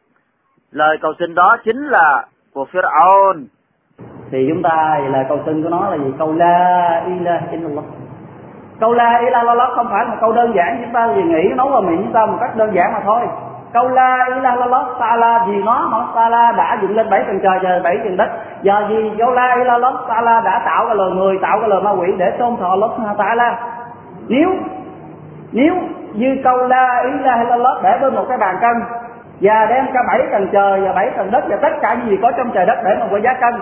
[0.71, 3.37] Lời cầu xin đó chính là của Pharaoh
[4.31, 6.13] thì chúng ta thì lời cầu xin của nó là gì?
[6.19, 7.85] Câu la ilaha illallah.
[8.79, 11.69] Câu la ilaha illallah không phải là câu đơn giản, chúng ta vì nghĩ nấu
[11.69, 13.21] vào miệng chúng ta một cách đơn giản mà thôi
[13.73, 17.59] câu la ilaha illallah la vì nó mà la đã dựng lên bảy tầng trời
[17.63, 18.29] và bảy tầng đất.
[18.61, 21.81] Giờ vì câu la ilaha illallah la đã tạo ra lời người, tạo ra lời
[21.83, 23.53] ma quỷ để tôn thờ Allah ta'ala.
[24.27, 24.49] Nếu
[25.51, 25.75] nếu
[26.13, 28.83] như câu la ilaha illallah để bên một cái bàn cân
[29.41, 32.17] và đem cả bảy tầng trời và bảy tầng đất và tất cả những gì
[32.21, 33.53] có trong trời đất để mà có giá cân,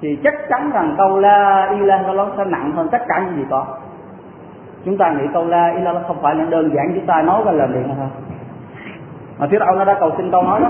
[0.00, 3.44] thì chắc chắn rằng câu la ilaha illallah sẽ nặng hơn tất cả những gì
[3.50, 3.64] có.
[4.84, 7.52] Chúng ta nghĩ câu la ilaha không phải là đơn giản, chúng ta nói ra
[7.52, 8.08] lời miệng thôi
[9.38, 10.68] mà phía ông nó đã cầu xin câu nói đó.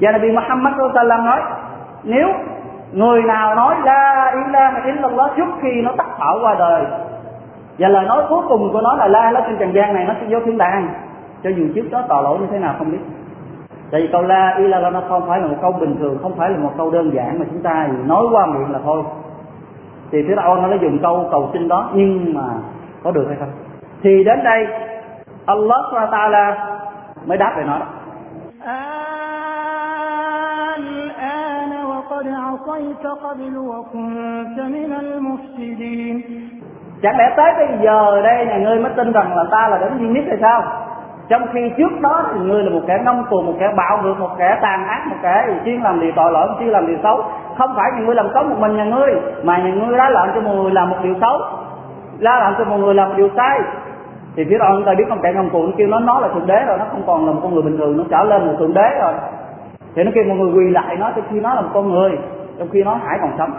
[0.00, 1.40] Và Nabi Muhammad sallam nói,
[2.04, 2.28] nếu
[2.92, 6.84] người nào nói la ilaha illallah trước khi nó tắt thở qua đời,
[7.78, 10.14] và lời nói cuối cùng của nó là la nó trên trần gian này nó
[10.20, 10.88] sẽ vô thiên đàng,
[11.42, 12.98] cho dù trước đó tò lỗi như thế nào không biết.
[13.90, 16.50] Tại vì câu la ilaha nó không phải là một câu bình thường, không phải
[16.50, 19.02] là một câu đơn giản mà chúng ta nói qua miệng là thôi.
[20.12, 22.42] Thì phía ông nó đã dùng câu cầu xin đó, nhưng mà
[23.02, 23.48] có được hay không?
[24.02, 24.66] Thì đến đây,
[25.46, 26.69] Allah Taala
[27.30, 27.86] mới đáp về nó đó.
[37.02, 39.98] Chẳng lẽ tới bây giờ đây nhà ngươi mới tin rằng là ta là đấng
[39.98, 40.62] duy nhất hay sao?
[41.28, 44.14] Trong khi trước đó thì ngươi là một kẻ nông cuồng một kẻ bạo ngược
[44.18, 47.24] một kẻ tàn ác một kẻ chuyên làm điều tội lỗi chuyên làm điều xấu.
[47.58, 50.28] Không phải nhà ngươi làm xấu một mình nhà ngươi mà nhà ngươi đã làm
[50.34, 51.38] cho mọi người làm một điều xấu.
[52.18, 53.60] Đã làm cho mọi người làm một điều sai
[54.35, 56.27] thì phía đó chúng ta biết con kẻ ngông cuồng nó kêu nó nó là
[56.27, 58.47] thượng đế rồi nó không còn là một con người bình thường nó trở lên
[58.47, 59.13] một thượng đế rồi
[59.95, 62.11] thì nó kêu mọi người quỳ lại nó trong khi nó là một con người
[62.59, 63.51] trong khi nó hải còn sống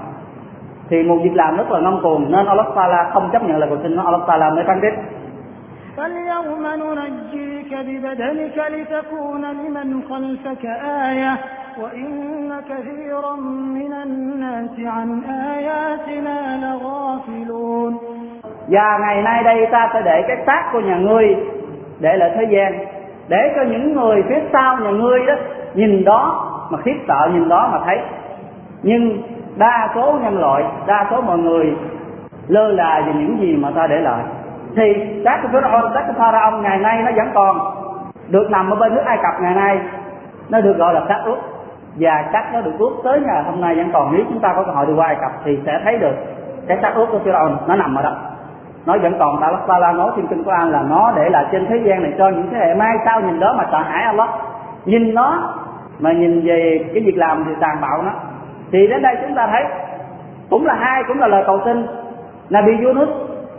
[0.89, 3.69] thì một việc làm rất là ngông cuồng nên Allah Taala không chấp nhận lời
[3.69, 4.95] cầu xin nó Allah Taala mới phán tiếp
[5.97, 10.65] فاليوم ننجيك ببدنك لتكون لمن خلفك
[11.11, 11.35] آية
[11.83, 13.37] وإن كثيرا
[13.79, 17.93] من الناس عن آياتنا لغافلون
[18.68, 21.36] và ngày nay đây ta sẽ để cái xác của nhà ngươi
[22.00, 22.86] để lại thế gian.
[23.28, 25.34] Để cho những người phía sau nhà ngươi đó
[25.74, 28.00] nhìn đó mà khiếp sợ, nhìn đó mà thấy.
[28.84, 29.22] Nhưng
[29.58, 31.76] đa số nhân loại, đa số mọi người
[32.48, 34.24] lơ là về những gì mà ta để lại.
[34.76, 34.94] Thì
[35.26, 37.60] các cái pharaoh các cái pharaoh ngày nay nó vẫn còn.
[38.30, 39.80] Được nằm ở bên nước ai cập ngày nay,
[40.50, 41.38] nó được gọi là xác ước
[42.00, 44.12] và chắc nó được ước tới ngày hôm nay vẫn còn.
[44.12, 46.16] Nếu chúng ta có cơ hội đi qua ai cập thì sẽ thấy được
[46.68, 48.16] cái xác ướp của pharaoh nó nằm ở đó
[48.86, 51.68] nó vẫn còn ta ta la nói thiên kinh Quran là nó để lại trên
[51.68, 54.30] thế gian này cho những thế hệ mai sau nhìn đó mà sợ hãi Allah.
[54.86, 55.54] Nhìn nó
[56.00, 58.12] mà nhìn về cái việc làm thì tàn bạo nó.
[58.72, 59.64] Thì đến đây chúng ta thấy
[60.50, 61.88] cũng là hai, cũng là lời cầu xin.
[62.50, 63.10] Nabi Yunus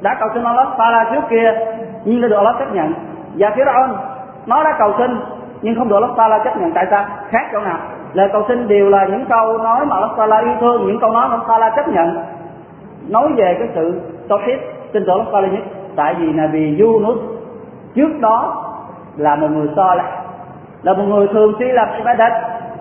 [0.00, 1.54] đã cầu xin Allah Taala trước kia,
[2.04, 2.94] nhưng đã được Allah chấp nhận.
[3.38, 3.88] Và phía đó
[4.46, 5.20] nó đã cầu xin,
[5.62, 6.72] nhưng không được Allah Taala chấp nhận.
[6.72, 7.04] Tại sao?
[7.28, 7.78] Khác chỗ nào?
[8.12, 11.12] Lời cầu xin đều là những câu nói mà Allah Taala yêu thương, những câu
[11.12, 12.24] nói mà Allah Taala chấp nhận.
[13.08, 14.58] Nói về cái sự tauhid
[14.92, 15.62] tin tưởng là nhất
[15.96, 17.18] tại vì là vì Yunus
[17.94, 18.64] trước đó
[19.16, 20.12] là một người so lại,
[20.82, 22.32] là một người thường xuyên làm ibadat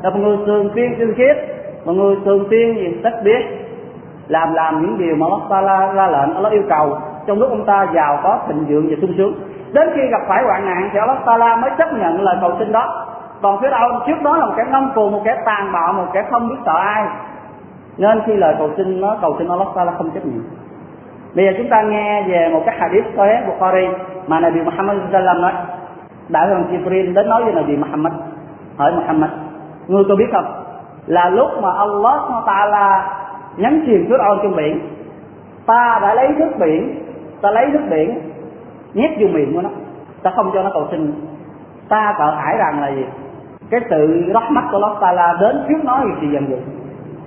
[0.03, 1.37] là một người thường xuyên tinh khiết,
[1.85, 3.61] một người thường xuyên gì tất biết
[4.27, 6.97] làm làm những điều mà Allah la ra lệnh Allah yêu cầu.
[7.25, 9.33] Trong lúc ông ta giàu có, thịnh vượng và sung sướng.
[9.73, 12.71] Đến khi gặp phải hoạn nạn thì Allah Taala mới chấp nhận lời cầu xin
[12.71, 13.05] đó.
[13.41, 16.05] Còn phía đâu trước đó là một kẻ ngông cuồng, một kẻ tàn bạo, một
[16.13, 17.05] kẻ không biết sợ ai.
[17.97, 20.41] Nên khi lời cầu xin nó, cầu xin Allah Taala không chấp nhận
[21.35, 23.87] bây giờ chúng ta nghe về một cái hadith Sahih Bukhari
[24.27, 25.51] mà Nabi Muhammad sallam nói.
[26.29, 28.13] Đại hoàng Jibril đến nói với Nabi Muhammad.
[28.77, 29.29] Hỏi Muhammad,
[29.87, 30.45] ngươi có biết không?
[31.07, 33.09] Là lúc mà Allah Taala
[33.57, 34.79] nhấn chìm Fir'aun trong biển,
[35.65, 37.05] ta đã lấy nước biển,
[37.41, 38.19] ta lấy nước biển,
[38.93, 39.69] nhét vô miệng của nó.
[40.23, 41.13] Ta không cho nó cầu sinh
[41.91, 43.05] ta sợ hãi rằng là gì?
[43.69, 46.61] Cái sự rắc mắt của Allah Taala đến trước nó thì dần dần.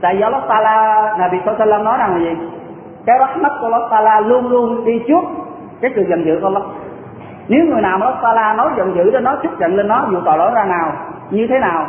[0.00, 2.36] Tại vì Allah Taala, Nabi Sallallahu nói rằng là gì?
[3.06, 5.24] Cái rắc mắt của Allah Taala luôn luôn đi trước
[5.80, 6.62] cái sự giận dữ của Allah
[7.48, 10.06] nếu người nào mà Allah Taala nói giận dữ đến nó chút giận lên nó,
[10.10, 10.92] dù tội lỗi ra nào,
[11.30, 11.86] như thế nào,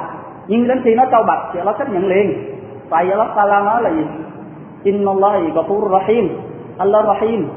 [0.47, 2.55] nhưng đến khi nó câu bạch thì Allah chấp nhận liền.
[2.89, 4.05] Tại vì Allah Taala nói là gì?
[4.83, 6.29] Inna Allah Ghafur Rahim.
[6.77, 7.47] Allah Rahim.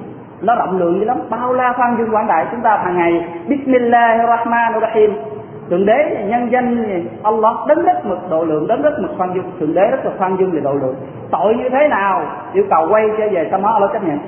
[0.40, 1.16] Nó rộng lượng dữ lắm.
[1.30, 3.24] Bao la khoan dung quảng đại chúng ta hàng ngày.
[3.48, 5.10] Bismillahirrahmanirrahim
[5.70, 6.84] thượng đế, nhân danh
[7.22, 9.44] Allah, đấng rất mực, độ lượng đấng rất mực khoan dung.
[9.60, 10.94] Thượng đế rất là khoan dung về độ lượng.
[11.30, 12.22] Tội như thế nào?
[12.52, 14.18] Yêu cầu quay trở về sa đó Allah chấp nhận.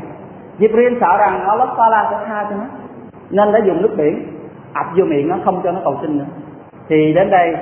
[0.58, 2.64] Jibril sợ rằng Allah Taala sẽ tha cho nó,
[3.30, 4.26] nên đã dùng nước biển,
[4.74, 6.24] ập vô miệng nó, không cho nó cầu xin nữa.
[6.88, 7.56] Thì đến đây,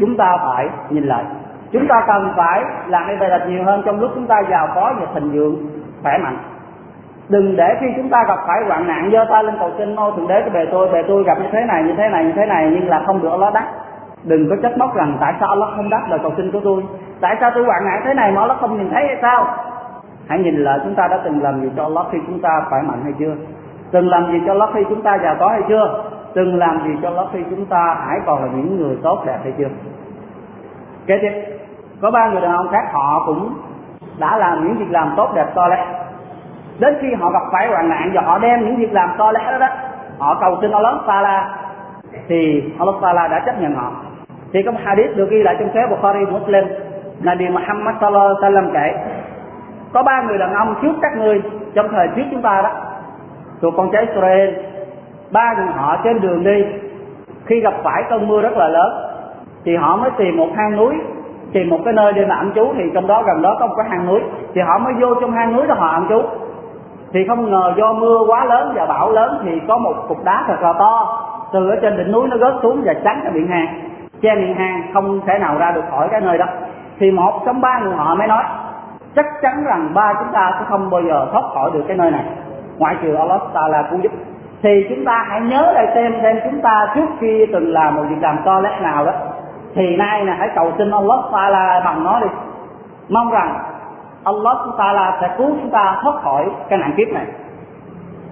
[0.00, 1.24] chúng ta phải nhìn lại.
[1.72, 4.94] Chúng ta cần phải làm cái bài nhiều hơn trong lúc chúng ta giàu có
[5.00, 5.56] và thịnh vượng,
[6.02, 6.36] khỏe mạnh
[7.28, 10.12] đừng để khi chúng ta gặp phải hoạn nạn giơ tay lên cầu xin ôi
[10.16, 12.32] thượng đế, cái bề tôi bề tôi gặp như thế này, như thế này, như
[12.36, 13.64] thế này, nhưng là không được Allah đắc
[14.24, 16.84] đừng có trách móc rằng tại sao Allah không đáp lời cầu xin của tôi.
[17.20, 19.46] Tại sao tôi hoạn nạn thế này mà Allah không nhìn thấy hay sao?
[20.28, 22.78] Hãy nhìn lại chúng ta đã từng làm gì cho Allah khi chúng ta khỏe
[22.82, 23.34] mạnh hay chưa?
[23.90, 26.04] Từng làm gì cho Allah khi chúng ta giàu có hay chưa?
[26.34, 29.38] Từng làm gì cho Allah khi chúng ta hãy còn là những người tốt đẹp
[29.42, 29.68] hay chưa?
[31.06, 31.32] Kế tiếp,
[32.02, 33.54] có ba người đàn ông khác, họ cũng
[34.18, 35.78] đã làm những việc làm tốt đẹp to lớn
[36.78, 39.42] đến khi họ gặp phải hoạn nạn và họ đem những việc làm to lớn
[39.50, 39.68] đó, đó
[40.18, 41.54] họ cầu xin Allah Taala
[42.28, 43.92] thì Allah Taala đã chấp nhận họ.
[44.52, 46.64] Thì có một hadith được ghi lại trong Sahih Bukhari Muslim.
[47.20, 48.94] Nabi Muhammad sallallahu alaihi wasallam kể
[49.92, 51.42] có ba người đàn ông trước các ngươi
[51.74, 52.70] trong thời trước chúng ta đó
[53.62, 54.54] thuộc con cháy Israel.
[55.30, 56.64] Ba người họ trên đường đi
[57.46, 58.92] khi gặp phải cơn mưa rất là lớn
[59.64, 60.94] thì họ mới tìm một hang núi
[61.52, 62.72] tìm một cái nơi để mà ẩn trú.
[62.76, 64.20] Thì trong đó gần đó có một cái hang núi
[64.54, 66.22] thì họ mới vô trong hang núi đó họ ẩn trú
[67.12, 70.44] thì không ngờ do mưa quá lớn và bão lớn thì có một cục đá
[70.46, 71.22] thật là to.
[71.52, 73.66] Từ ở trên đỉnh núi nó rớt xuống và chắn cái miệng hang.
[74.22, 76.46] Che miệng hang không thể nào ra được khỏi cái nơi đó.
[76.98, 78.42] Thì một trong ba người họ mới nói,
[79.16, 82.10] chắc chắn rằng ba chúng ta sẽ không bao giờ thoát khỏi được cái nơi
[82.10, 82.24] này.
[82.78, 84.12] Ngoại trừ Allah ta là cứu giúp.
[84.62, 88.02] Thì chúng ta hãy nhớ lại xem xem chúng ta trước khi từng làm một
[88.08, 89.12] việc làm to lẽ nào đó.
[89.74, 92.28] Thì nay là hãy cầu xin Allah ta là bằng nó đi.
[93.08, 93.58] Mong rằng
[94.28, 97.26] Allah ta là sẽ cứu chúng ta thoát khỏi cái nạn kiếp này.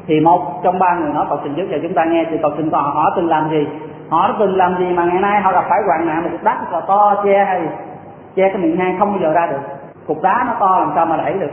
[0.06, 2.50] Thì một trong ba người nói, cầu xin giúp cho chúng ta nghe thì cầu
[2.56, 2.80] xin họ.
[2.80, 3.66] Họ từng làm gì?
[4.10, 6.44] Họ đã từng làm gì mà ngày nay họ gặp phải hoạn nạn, một cục
[6.44, 7.60] đá rất là to, che hay
[8.36, 9.60] che cái miệng hang không bao giờ ra được.
[10.06, 11.50] Cục đá nó to làm sao mà đẩy được?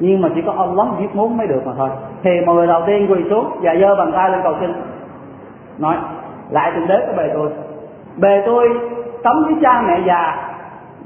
[0.00, 1.88] Nhưng mà chỉ có Allah giết muốn mới được mà thôi.
[2.22, 4.72] Thì một người đầu tiên quỳ xuống và giơ bàn tay lên cầu xin.
[5.78, 5.96] Nói,
[6.50, 7.50] lại từng đế của bề tôi.
[8.16, 8.68] Bề tôi
[9.24, 10.36] sống với cha mẹ già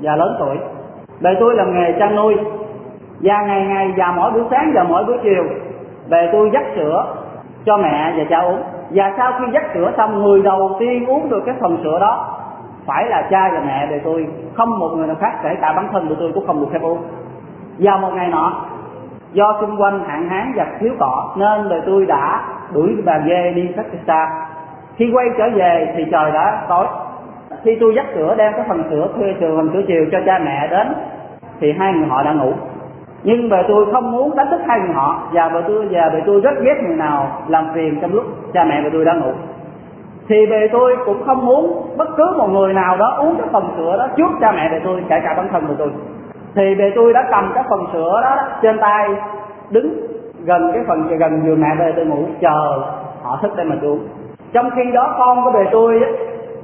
[0.01, 0.57] già lớn tuổi.
[1.21, 2.37] Bề tôi làm nghề chăn nuôi
[3.23, 5.45] và ngày ngày và mỗi buổi sáng và mỗi buổi chiều,
[6.09, 7.05] về tôi dắt sữa
[7.67, 8.63] cho mẹ và cha uống.
[8.91, 12.39] Và sau khi dắt sữa xong, người đầu tiên uống được cái phần sữa đó
[12.87, 14.27] phải là cha và mẹ về tôi.
[14.55, 16.83] Không một người nào khác kể cả bản thân của tôi cũng không được phép
[16.83, 17.03] uống.
[17.79, 18.53] Vào một ngày nọ,
[19.33, 23.53] do xung quanh hạn hán và thiếu cỏ, nên đời tôi đã đuổi bà dê
[23.53, 24.47] đi rất xa.
[24.97, 26.87] Khi quay trở về thì trời đã tối.
[27.65, 30.39] Khi tôi dắt sữa, đem cái phần sữa thuê từ phần sữa chiều cho cha
[30.39, 30.95] mẹ đến,
[31.61, 32.53] thì hai người họ đã ngủ
[33.25, 35.19] nhưng bề tôi không muốn đánh thức hai người họ.
[35.33, 38.65] Và bà tôi và bà tôi rất ghét người nào làm phiền trong lúc cha
[38.65, 39.33] mẹ bà tôi đang ngủ.
[40.29, 43.65] Thì về tôi cũng không muốn bất cứ một người nào đó uống cái phần
[43.77, 45.91] sữa đó trước cha mẹ về tôi, kể cả bản thân về tôi.
[46.55, 49.09] Thì về tôi đã cầm cái phần sữa đó trên tay,
[49.71, 50.07] đứng
[50.45, 52.81] gần cái phần gần giường mẹ về tôi ngủ, chờ
[53.23, 54.07] họ thức để mà tôi uống.
[54.53, 56.01] Trong khi đó con của về tôi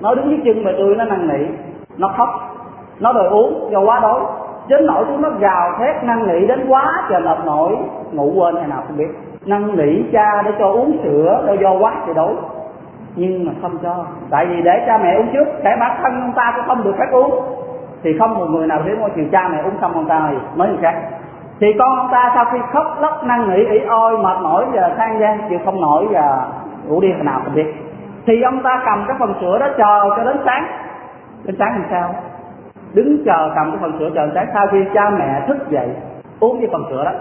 [0.00, 1.46] nó đứng dưới chân bề tôi, nó năn nỉ,
[1.98, 2.28] nó khóc,
[3.00, 4.20] nó đòi uống do quá đói
[4.68, 7.76] đến nỗi chúng nó gào thét, năn nỉ đến quá trời mệt nổi
[8.12, 9.08] ngủ quên hay nào không biết.
[9.46, 12.32] Năn nỉ cha để cho uống sữa đâu do quá trời đói.
[13.16, 14.04] Nhưng mà không cho.
[14.30, 16.94] Tại vì để cha mẹ uống trước, để bản thân ông ta cũng không được
[16.98, 17.42] phép uống.
[18.02, 20.36] Thì không một người nào hiểu ngôi chiều cha mẹ uống xong ông ta thì
[20.56, 20.94] mới người khác
[21.60, 24.94] thì con ông ta sau khi khóc lóc, năn nỉ, ỉ ôi mệt mỏi và
[24.96, 26.46] than gian chịu không nổi và
[26.86, 27.74] ngủ đi hồi nào không biết.
[28.26, 30.66] Thì ông ta cầm cái phần sữa đó chờ cho đến sáng.
[31.44, 32.14] Đến sáng làm sao?
[32.94, 35.88] Đứng chờ cầm cái phần sữa chờ sáng sau khi cha mẹ thức dậy
[36.40, 37.12] uống cái phần sữa đó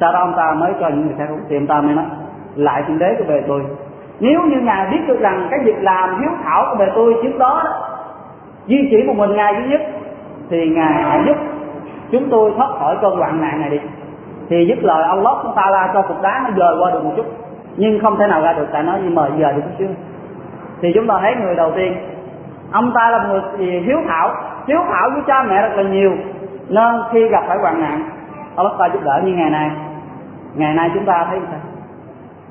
[0.00, 2.04] sau đó ông ta mới cho những người khác uống thì ông ta mới nói
[2.56, 3.62] lại thượng đế của bề tôi.
[4.20, 7.38] Nếu như ngài biết được rằng cái việc làm hiếu thảo của bề tôi trước
[7.38, 7.72] đó, đó
[8.66, 9.80] duy chỉ một mình ngài duy nhất
[10.50, 11.36] thì ngài hãy giúp
[12.10, 13.78] chúng tôi thoát khỏi cơn hoạn nạn này đi.
[14.48, 17.04] Thì dứt lời ông lót chúng ta la cho cục đá nó dời qua được
[17.04, 17.26] một chút
[17.76, 19.88] nhưng không thể nào ra được tại nó như mời giờ được chút xíu
[20.80, 21.94] thì chúng ta thấy người đầu tiên
[22.72, 24.34] ông ta là một người hiếu thảo
[24.66, 26.12] hiếu thảo với cha mẹ rất là nhiều,
[26.68, 28.08] nên khi gặp phải hoạn nạn,
[28.56, 29.70] Allah ta giúp đỡ như ngày nay.
[30.54, 31.60] Ngày nay chúng ta thấy sao?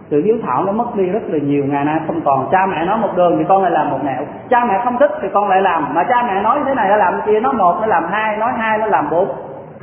[0.09, 2.47] Sự hiếu thảo nó mất đi rất là nhiều, ngày nay không còn.
[2.51, 4.21] Cha mẹ nói một đường thì con lại làm một nẻo.
[4.49, 5.93] Cha mẹ không thích thì con lại làm.
[5.93, 8.51] Mà cha mẹ nói thế này nó làm kia, nó một, nó làm hai, nói
[8.57, 9.27] hai, nó làm bốn.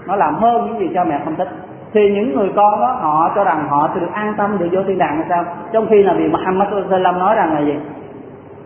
[0.06, 1.48] Nó làm hơn những gì cha mẹ không thích.
[1.94, 4.80] Thì những người con đó, họ cho rằng họ sẽ được an tâm được vô
[4.86, 5.44] thiên đàng hay sao?
[5.72, 7.74] Trong khi là vì Muhammad sallam nói rằng là gì?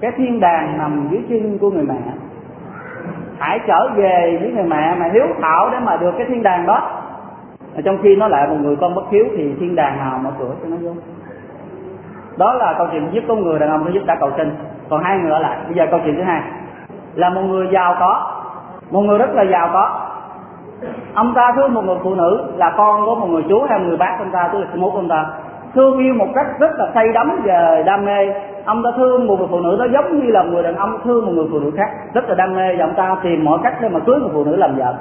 [0.00, 1.94] Cái thiên đàng nằm dưới chân của người mẹ
[3.38, 6.66] hãy trở về với người mẹ mà hiếu thảo để mà được cái thiên đàng
[6.66, 6.80] đó.
[7.84, 10.50] Trong khi nó lại một người con bất hiếu thì thiên đàng nào mở cửa
[10.62, 10.90] cho nó vô?
[12.36, 14.54] Đó là câu chuyện giúp con người đàn ông, nó giúp đã cầu sinh.
[14.90, 15.58] Còn hai người ở lại.
[15.66, 16.42] Bây giờ câu chuyện thứ hai.
[17.14, 18.32] Là một người giàu có.
[18.90, 20.00] Một người rất là giàu có.
[21.14, 23.84] Ông ta thương một người phụ nữ là con của một người chú hay một
[23.88, 25.26] người bác ông ta, tức là mốt ông ta
[25.76, 28.32] thương yêu một cách rất là say đắm và đam mê.
[28.64, 31.26] Ông ta thương một người phụ nữ đó giống như là người đàn ông thương
[31.26, 33.74] một người phụ nữ khác, rất là đam mê và ông ta tìm mọi cách
[33.80, 34.94] để mà cưới một phụ nữ làm vợ.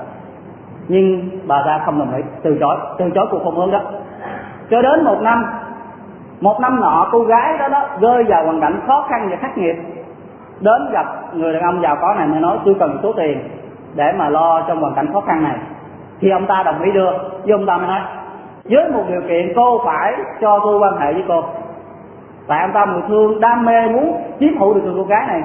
[0.87, 3.79] Nhưng bà ta không đồng ý, từ chối từ chối cuộc hôn ước đó.
[4.69, 5.45] Cho đến một năm
[6.41, 9.57] một năm nọ, cô gái đó đó rơi vào hoàn cảnh khó khăn và khắc
[9.57, 9.75] nghiệt.
[10.59, 13.39] Đến gặp người đàn ông giàu có này mới nói, tôi cần số tiền
[13.95, 15.55] để mà lo trong hoàn cảnh khó khăn này.
[16.19, 17.11] Thì ông ta đồng ý đưa,
[17.45, 17.99] Nhưng ông ta mới nói
[18.69, 21.43] với một điều kiện cô phải cho tôi quan hệ với cô.
[22.47, 25.43] Tại ông ta người thương đam mê muốn chiếm hữu được người cô gái này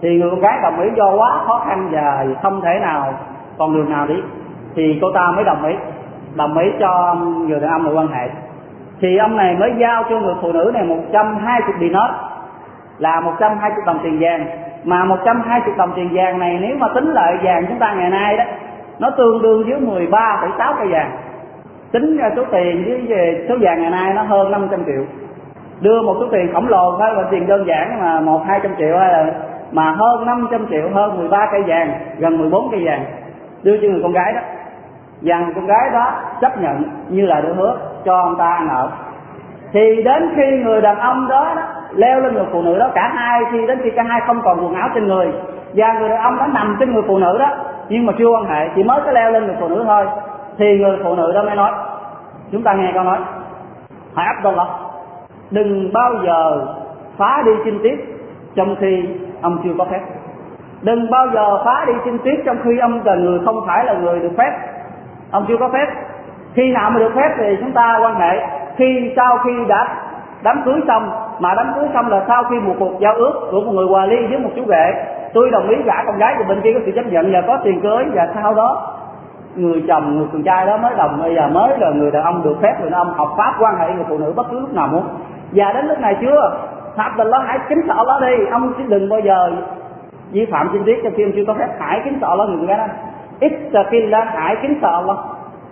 [0.00, 3.14] thì người con gái đồng ý do quá khó khăn và không thể nào
[3.58, 4.14] còn đường nào đi.
[4.74, 5.74] Thì cô ta mới đồng ý
[6.34, 7.16] đồng ý cho
[7.48, 8.28] người đàn ông này quan hệ.
[9.00, 12.10] Thì ông này mới giao cho người phụ nữ này 120 dinar
[12.98, 14.46] là 120 đồng tiền vàng.
[14.84, 18.36] Mà 120 đồng tiền vàng này nếu mà tính lại vàng chúng ta ngày nay
[18.36, 18.44] đó
[18.98, 21.10] nó tương đương với 13,6 cây vàng
[21.92, 25.04] tính ra số tiền với số vàng ngày nay nó hơn 500 triệu.
[25.80, 28.72] Đưa một số tiền khổng lồ phải là tiền đơn giản mà một hai trăm
[28.78, 29.32] triệu hay là
[29.72, 33.04] mà hơn 500 triệu hơn 13 cây vàng gần 14 cây vàng.
[33.62, 34.40] Đưa cho người con gái đó.
[35.22, 38.68] Và người con gái đó chấp nhận như là được hứa cho ông ta ăn
[38.68, 38.90] ở.
[39.72, 41.62] Thì đến khi người đàn ông đó, đó
[41.94, 44.64] leo lên người phụ nữ đó cả hai khi đến khi cả hai không còn
[44.64, 45.32] quần áo trên người
[45.74, 47.48] và người đàn ông đó nằm trên người phụ nữ đó
[47.88, 50.06] nhưng mà chưa quan hệ chỉ mới có leo lên người phụ nữ thôi
[50.58, 51.70] thì người phụ nữ đó mới nói,
[52.52, 53.18] chúng ta nghe câu nói,
[54.16, 54.68] hãy áp Abdullah
[55.50, 56.66] đừng bao giờ
[57.16, 57.94] phá đi chinh tiết
[58.54, 59.08] trong khi
[59.42, 60.00] ông chưa có phép.
[60.82, 63.92] Đừng bao giờ phá đi chinh tiết trong khi ông là người không phải là
[63.92, 64.50] người được phép.
[65.30, 65.86] Ông chưa có phép.
[66.54, 68.46] Khi nào mà được phép thì chúng ta quan hệ.
[68.76, 69.96] Khi sau khi đã
[70.42, 73.60] đám cưới xong, mà đám cưới xong là sau khi một cuộc giao ước của
[73.60, 76.44] một người hòa ly với một chú rể, tôi đồng ý gả con gái của
[76.48, 78.96] bên kia có sự chấp nhận và có tiền cưới và sau đó
[79.56, 82.42] người chồng, người con trai đó mới đồng, bây giờ mới là người đàn ông
[82.42, 84.74] được phép người đàn ông hợp pháp, quan hệ người phụ nữ bất cứ lúc
[84.74, 85.04] nào muốn.
[85.52, 86.52] Và đến lúc này chưa?
[86.96, 88.46] Pháp Abdullah hãy kính sợ nó đi.
[88.50, 89.50] Ông chứ đừng bao giờ
[90.32, 92.78] vi phạm chi tiết, cho phim chưa có phép, hãy kính sợ nó người con
[92.78, 92.84] đó.
[93.40, 95.16] Ít là hãy kính sợ nó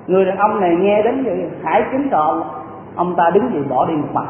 [0.06, 2.44] người đàn ông này nghe đến vậy, hãy kính sợ nó.
[2.96, 4.26] ông ta đứng gì bỏ đi một mặt.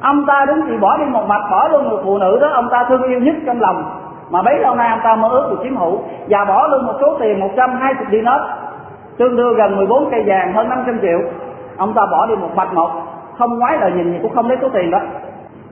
[0.00, 2.68] Ông ta đứng gì bỏ đi một mặt bỏ luôn người phụ nữ đó, ông
[2.70, 3.84] ta thương yêu nhất trong lòng.
[4.30, 5.98] Mà bấy lâu nay ông ta mơ ước được chiếm hữu.
[6.28, 8.40] Và bỏ luôn một số tiền 120 dinar
[9.18, 11.18] tương đương gần 14 cây vàng, hơn 500 triệu.
[11.76, 12.90] Ông ta bỏ đi một bạch một
[13.38, 15.00] không ngoái lời nhìn gì cũng không lấy số tiền đó.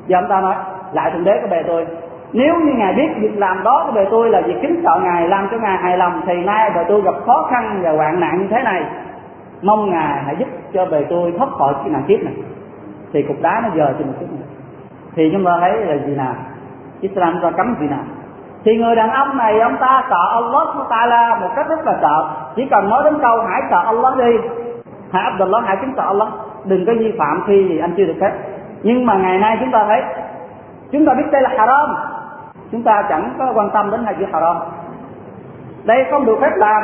[0.09, 0.55] Và ông ta nói,
[0.93, 1.87] lại thượng đế của bề tôi.
[2.33, 5.29] Nếu như ngài biết việc làm đó của bề tôi là việc kính sợ ngài,
[5.29, 8.39] làm cho ngài hài lòng, thì nay bề tôi gặp khó khăn và hoạn nạn
[8.39, 8.83] như thế này.
[9.63, 12.35] Mong ngài hãy giúp cho bề tôi thoát khỏi cái nạn kiếp này.
[13.13, 14.49] Thì cục đá nó giờ trên một chút này
[15.17, 16.35] thì chúng ta thấy là gì nào?
[17.01, 18.05] Islam ta cấm gì nào?
[18.65, 21.99] Thì người đàn ông này, ông ta sợ Allah ta la một cách rất là
[22.03, 22.29] sợ.
[22.57, 24.49] Chỉ cần nói đến câu hãy sợ Allah đi.
[25.13, 26.29] Hãy Abdullah, hãy kính sợ Allah.
[26.65, 28.33] Đừng có vi phạm khi gì anh chưa được phép.
[28.83, 30.03] Nhưng mà ngày nay chúng ta thấy,
[30.93, 31.97] chúng ta biết đây là haram.
[32.73, 34.57] Chúng ta chẳng có quan tâm đến hai chữ haram.
[35.85, 36.83] Đây không được phép làm.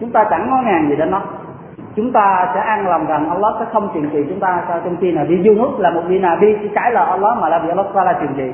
[0.00, 1.20] Chúng ta chẳng ngó ngàng gì đến nó.
[1.96, 4.96] Chúng ta sẽ ăn lòng rằng Allah sẽ không trừng trị chúng ta sao trong
[5.00, 7.58] khi là đi du nước là một vị nào đi cãi lời Allah mà là
[7.58, 8.52] vì Allah ta là trừng trị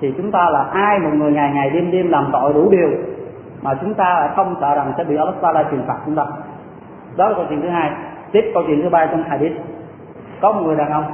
[0.00, 2.90] thì chúng ta là ai một người ngày ngày đêm đêm làm tội đủ điều
[3.62, 6.24] mà chúng ta lại không sợ rằng sẽ bị Allah Taala trừng phạt chúng ta.
[7.16, 7.90] Đó là câu chuyện thứ hai.
[8.32, 9.52] Tiếp câu chuyện thứ ba trong hadith.
[10.40, 11.04] Có một người đàn ông.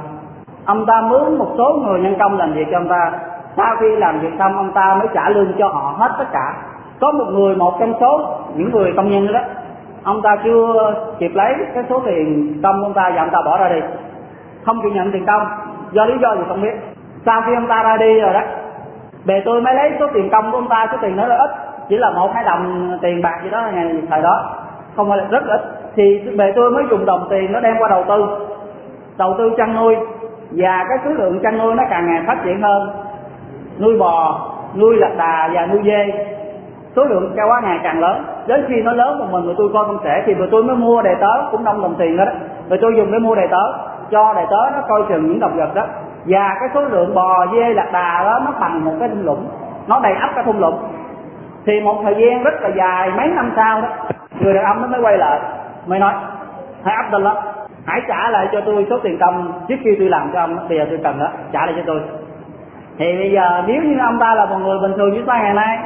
[0.65, 3.11] Ông ta mướn một số người nhân công làm việc cho ông ta.
[3.57, 6.55] Sau khi làm việc xong, ông ta mới trả lương cho họ hết tất cả.
[6.99, 9.39] Có một người, một trong số những người công nhân đó,
[10.03, 13.57] ông ta chưa kịp lấy cái số tiền công ông ta và ông ta bỏ
[13.57, 13.79] ra đi.
[14.65, 15.47] Không chịu nhận tiền công.
[15.91, 16.73] Do lý do gì không biết.
[17.25, 18.41] Sau khi ông ta ra đi rồi đó
[19.27, 21.49] bề tôi mới lấy số tiền công của ông ta số tiền nó là ít.
[21.89, 24.45] Chỉ là một hai đồng tiền bạc gì đó ngày thời đó.
[24.95, 25.61] Không phải là rất ít.
[25.95, 28.25] Thì bề tôi mới dùng đồng tiền nó đem qua đầu tư.
[29.17, 29.95] Đầu tư chăn nuôi.
[30.51, 32.89] Và cái số lượng chăn nuôi nó càng ngày phát triển hơn.
[33.79, 34.41] Nuôi bò
[34.75, 36.27] nuôi lạc đà và nuôi dê.
[36.95, 38.23] Số lượng cao quá ngày càng lớn.
[38.47, 40.75] Đến khi nó lớn một mình mà tôi coi không sẽ thì rồi tôi mới
[40.75, 41.49] mua đề tớ.
[41.51, 42.31] Cũng đông đồng tiền đó, đó.
[42.69, 43.73] Rồi tôi dùng để mua đề tớ.
[44.11, 45.83] Cho đề tớ nó coi chừng những đồng vật đó
[46.27, 49.47] và cái số lượng bò dê lạc đà đó nó bằng một cái thung lũng.
[49.87, 50.79] Nó đầy ắp cái thung lũng.
[51.65, 53.87] Thì một thời gian rất là dài, mấy năm sau đó,
[54.39, 55.39] người đàn ông nó mới quay lại,
[55.87, 56.13] mới nói,
[56.83, 57.37] hãy Abdullah
[57.85, 60.77] hãy trả lại cho tôi số tiền công trước khi tôi làm cho ông bây
[60.77, 62.01] giờ tôi cần đó, trả lại cho tôi.
[62.97, 65.53] Thì bây giờ nếu như ông ta là một người bình thường như ta ngày
[65.53, 65.79] nay,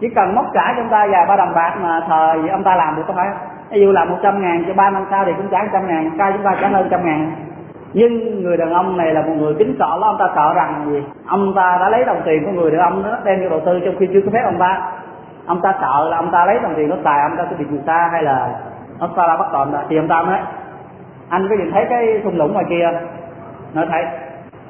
[0.00, 2.76] chỉ cần móc trả cho ông ta vài ba đồng bạc mà thời ông ta
[2.76, 3.28] làm được có phải
[3.70, 5.86] ví dụ làm một trăm ngàn cho ba năm sau thì cũng trả một trăm
[5.86, 7.32] ngàn, ca chúng ta trả hơn trăm ngàn
[7.92, 10.86] nhưng người đàn ông này là một người kính sợ lắm, ông ta sợ rằng
[10.90, 11.02] gì?
[11.26, 13.80] Ông ta đã lấy đồng tiền của người đàn ông đó, đem đi đầu tư
[13.84, 14.92] trong khi chưa có phép ông ta.
[15.46, 17.64] Ông ta sợ là ông ta lấy đồng tiền nó xài, ông ta sẽ bị
[17.70, 18.48] người ta hay là
[18.98, 20.38] ông ta la bắt tội thì ông ta nói,
[21.28, 22.90] anh có nhìn thấy cái thung lũng ngoài kia
[23.74, 24.04] nói thấy,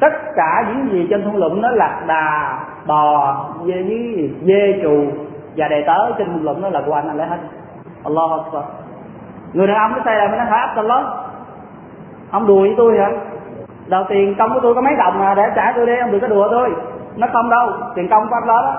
[0.00, 3.36] tất cả những gì trên thung lũng nó là đà, bò,
[3.66, 5.04] dê với dê trù
[5.56, 6.12] và đề tớ.
[6.18, 7.38] Trên thung lũng đó là của anh anh lấy hết.
[8.04, 8.64] Allah Akbar.
[9.52, 11.06] Người đàn ông nó say là mới nói, hả Allah
[12.30, 13.10] ông đùa với tôi hả?
[13.86, 15.34] Đầu tiền công của tôi có mấy đồng à?
[15.34, 16.70] Để trả tôi đi ông đừng có đùa tôi.
[17.16, 18.74] Nó không đâu tiền công của anh đó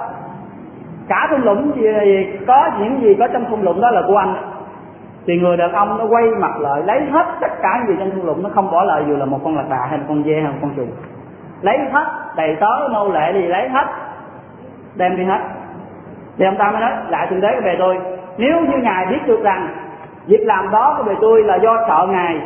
[1.07, 4.17] cả thung lũng gì, gì có những gì có trong thung lũng đó là của
[4.17, 4.35] anh.
[5.27, 8.11] Thì người đàn ông nó quay mặt lại lấy hết tất cả những gì trong
[8.11, 10.23] thung lũng nó không bỏ lại dù là một con lạc đà hay một con
[10.23, 10.87] dê hay một con chuột.
[11.61, 13.85] Lấy hết đầy tớ nô lệ gì lấy hết.
[14.95, 15.39] Đem đi hết.
[16.37, 17.97] Thì ông ta mới nói lại thượng đế về tôi.
[18.37, 19.67] Nếu như ngài biết được rằng
[20.25, 22.41] việc làm đó của về tôi là do sợ ngài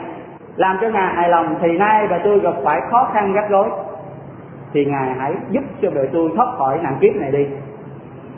[0.55, 3.69] làm cho ngài hài lòng thì nay bà tôi gặp phải khó khăn gắt gối
[4.73, 7.45] thì ngài hãy giúp cho bề tôi thoát khỏi nạn kiếp này đi.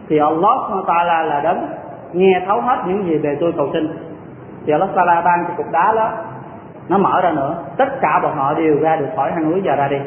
[0.10, 1.68] Thì Allah Taala là đấng
[2.14, 3.88] nghe thấu hết những gì về tôi cầu xin.
[4.66, 6.12] Thì Allah Taala ban cho cục đá đó,
[6.90, 7.56] nó mở ra nữa.
[7.78, 9.98] Tất cả bọn họ đều ra được khỏi hang núi và ra đi.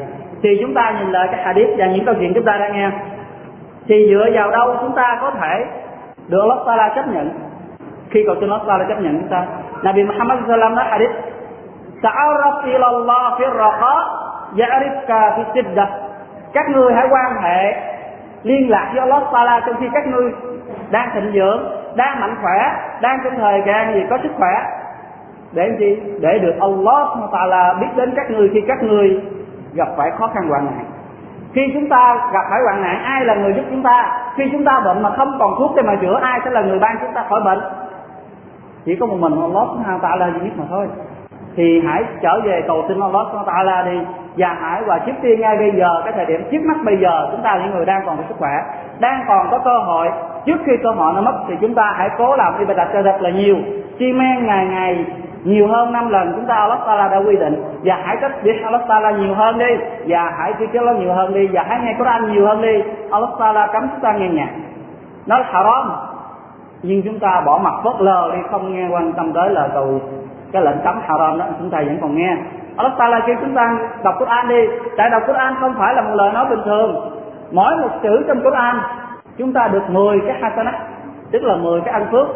[0.43, 2.89] Thì chúng ta nhìn lại cái hadith và những câu chuyện chúng ta đang nghe.
[3.87, 5.65] Thì dựa vào đâu chúng ta có thể
[6.27, 7.29] được Allah Taala chấp nhận?
[8.09, 9.45] Khi cầu xin Allah Taala chấp nhận chúng ta,
[9.83, 11.11] Nabi Muhammad sallam nói hadith
[12.01, 13.95] ta'arraf ila Allah fi raqa
[14.55, 15.89] ya'rifka fi siddah
[16.53, 17.75] các ngươi hãy quan hệ,
[18.43, 20.31] liên lạc với Allah Taala trong khi các ngươi
[20.91, 22.71] đang thịnh vượng đang mạnh khỏe,
[23.01, 24.53] đang trong thời gian gì có sức khỏe.
[25.51, 26.01] Để gì?
[26.21, 29.21] Để được Allah Taala biết đến các ngươi khi các ngươi
[29.73, 30.85] gặp phải khó khăn, hoạn nạn.
[31.53, 34.19] Khi chúng ta gặp phải hoạn nạn, ai là người giúp chúng ta?
[34.35, 36.79] Khi chúng ta bệnh mà không còn thuốc để mà chữa, ai sẽ là người
[36.79, 37.59] ban chúng ta khỏi bệnh?
[38.85, 40.87] Chỉ có một mình Allah Taala duy nhất mà thôi
[41.57, 43.99] thì hãy trở về cầu xin Allah Subhanahu Taala đi.
[44.37, 47.27] Và hãy và trước tiên ngay bây giờ, cái thời điểm trước mắt bây giờ,
[47.31, 48.55] chúng ta những người đang còn có sức khỏe,
[48.99, 50.09] đang còn có cơ hội,
[50.45, 53.17] trước khi cơ hội nó mất thì chúng ta hãy cố làm ibadat cho thật
[53.21, 53.55] là nhiều.
[53.99, 55.05] Chi men ngày ngày,
[55.43, 57.63] nhiều hơn năm lần chúng ta Allah Taala đã quy định.
[57.83, 59.77] Và hãy cách biết Allah Taala nhiều hơn đi.
[60.07, 61.47] Và hãy đi cái nó nhiều hơn đi.
[61.47, 62.83] Và hãy nghe Quran nhiều hơn đi.
[63.11, 64.49] Allah Taala cấm chúng ta nghe nhạc.
[65.27, 65.91] Nó haram.
[66.81, 69.99] Nhưng chúng ta bỏ mặt phớt lờ đi, không nghe quan tâm tới lời cầu
[70.51, 72.37] cái lệnh cấm haram đó, chúng ta vẫn còn nghe.
[72.77, 74.67] Allah Taala kêu chúng ta đọc Quran đi.
[74.97, 77.11] Tại đọc Quran không phải là một lời nói bình thường.
[77.51, 78.79] Mỗi một chữ trong Quran,
[79.37, 80.75] chúng ta được 10 cái hasanah,
[81.31, 82.27] tức là 10 cái ăn phước.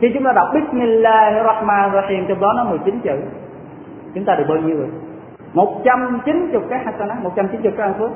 [0.00, 3.16] Khi chúng ta đọc Bismillahirrahmanirrahim, trong đó nó 19 chữ.
[4.14, 4.88] Chúng ta được bao nhiêu rồi
[5.54, 8.10] 190 cái hasanah 190 cái ăn phước.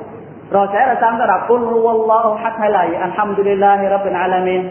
[0.50, 1.12] Rồi sẽ là sao?
[1.18, 4.68] Ta đọc, Qul huwallahu ahad hay là Alhamdulillahi rabbil alamin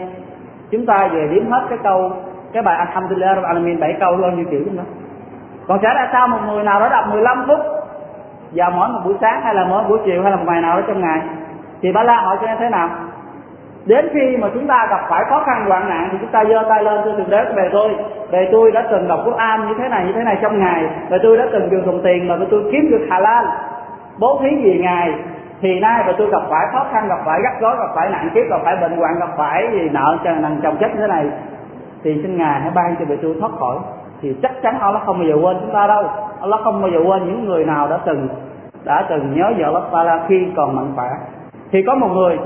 [0.70, 2.12] chúng ta về điểm hết cái câu
[2.52, 4.82] cái bài Alhamdulillah rabbil alamin, bảy câu luôn, như chữ đó
[5.68, 7.58] còn trả ra sao một người nào đó đọc 15 phút,
[8.52, 10.76] vào mỗi một buổi sáng hay là mỗi buổi chiều hay là một ngày nào
[10.76, 11.20] đó trong ngày,
[11.82, 12.88] thì ba la hỏi cho em thế nào?
[13.86, 16.64] Đến khi mà chúng ta gặp phải khó khăn, hoạn nạn thì chúng ta giơ
[16.68, 17.96] tay lên tôi thượng đế về tôi
[18.30, 21.18] về tôi đã từng đọc Quran như thế này, như thế này trong ngày về
[21.22, 23.44] tôi đã từng dùng dùng tiền mà tôi kiếm được halal.
[24.18, 25.14] Bố thí gì ngài?
[25.60, 28.30] Thì nay mà tôi gặp phải khó khăn, gặp phải gắt gối gặp phải nạn
[28.34, 31.26] kiếp, gặp phải bệnh hoạn, gặp phải gì nợ nằng chồng chết như thế này
[32.02, 33.76] thì xin ngài hãy ban cho vị tôi thoát khỏi,
[34.20, 36.04] thì chắc chắn Allah không bao giờ quên chúng ta đâu.
[36.40, 38.28] Allah không bao giờ quên những người nào đã từng
[38.84, 41.08] đã từng nhớ vợ Allah Taala khi còn mạnh khỏe.
[41.72, 42.38] Thì có một người,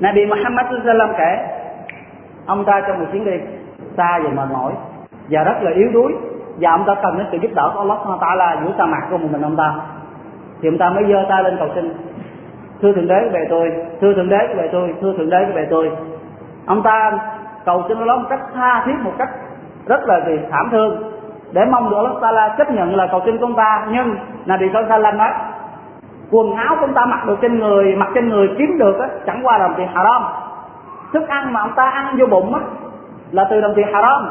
[0.00, 1.38] Nabi Muhammad sallam kể,
[2.46, 3.32] ông ta trong một chuyến đi
[3.96, 4.72] xa và mệt mỏi
[5.30, 6.12] và rất là yếu đuối,
[6.60, 9.18] và ông ta cần đến sự giúp đỡ của Allah Taala giữa sa mạc của
[9.18, 9.74] một mình ông ta.
[10.62, 11.94] Thì ông ta mới giơ tay lên cầu xin,
[12.82, 15.90] thưa thượng đế về tôi, thưa thượng đế về tôi, thưa thượng đế về tôi.
[16.66, 17.18] Ông ta
[17.70, 19.28] cầu xin Allah một cách tha thiết một cách
[19.86, 21.02] rất là gì thảm thương.
[21.52, 24.16] Để mong được Allah Taala chấp nhận lời cầu xin của ông ta nhưng
[24.46, 25.30] Nabi Sallallahu nói
[26.30, 29.08] quần áo của ông ta mặc được trên người mặc trên người kiếm được á
[29.26, 30.22] chẳng qua là đồng tiền haram.
[31.12, 32.60] Thức ăn mà ông ta ăn vô bụng á
[33.30, 34.28] là từ đồng tiền haram.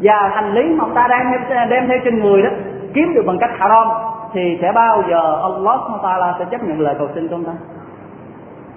[0.00, 2.50] Và hành lý mà ông ta đang đem, đem theo trên người đó
[2.94, 3.88] kiếm được bằng cách haram
[4.32, 7.52] thì sẽ bao giờ Allah Taala sẽ chấp nhận lời cầu xin của ông ta?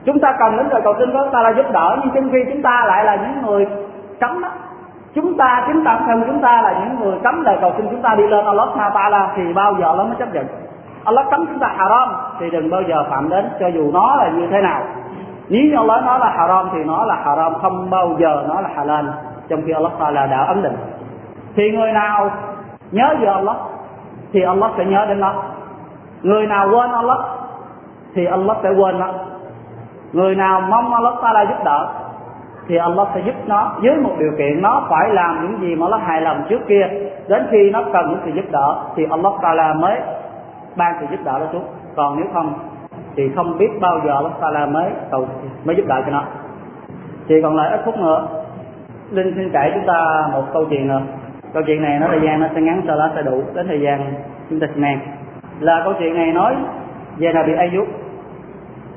[0.08, 2.40] Chúng ta cần đến lời cầu xin của ta là giúp đỡ, nhưng trong khi
[2.54, 3.68] chúng ta lại là những người
[4.20, 4.50] cấm đó.
[5.16, 8.02] Chúng ta, chính bản thân chúng ta là những người cấm lời cầu xin chúng
[8.02, 10.46] ta đi lên Allah Taala, thì bao giờ nó mới chấp nhận?
[11.04, 14.30] Allah cấm chúng ta haram, thì đừng bao giờ phạm đến, cho dù nó là
[14.30, 14.82] như thế nào.
[15.50, 18.70] Nếu như Allah nói là haram, thì nó là haram, không bao giờ nó là
[18.76, 19.06] halal,
[19.50, 20.76] trong khi Allah Taala đã ấn định.
[21.56, 22.30] Thì người nào
[22.92, 23.56] nhớ về Allah,
[24.34, 25.34] thì Allah sẽ nhớ đến nó.
[26.22, 27.18] Người nào quên Allah,
[28.16, 29.08] thì Allah sẽ quên nó
[30.14, 31.88] người nào mong Allah Taala giúp đỡ,
[32.68, 35.88] thì Allah sẽ giúp nó với một điều kiện, nó phải làm những gì mà
[35.90, 36.88] nó hài lòng trước kia.
[37.28, 40.00] Đến khi nó cần những sự giúp đỡ, thì Allah Taala mới
[40.76, 41.66] ban sự giúp đỡ đó xuống.
[41.96, 42.54] Còn nếu không,
[43.16, 45.28] thì không biết bao giờ Allah Taala mới cầu,
[45.64, 46.24] mới giúp đỡ cho nó.
[47.28, 48.28] Thì còn lại ít phút nữa.
[49.12, 51.02] Linh xin kể chúng ta một câu chuyện nữa.
[51.54, 53.82] Câu chuyện này nó thời gian nó sẽ ngắn, sau đó sẽ đủ đến thời
[53.82, 54.14] gian
[54.50, 54.98] chúng ta sẽ
[55.60, 56.56] là câu chuyện này nói
[57.18, 57.88] về Nabi Ayub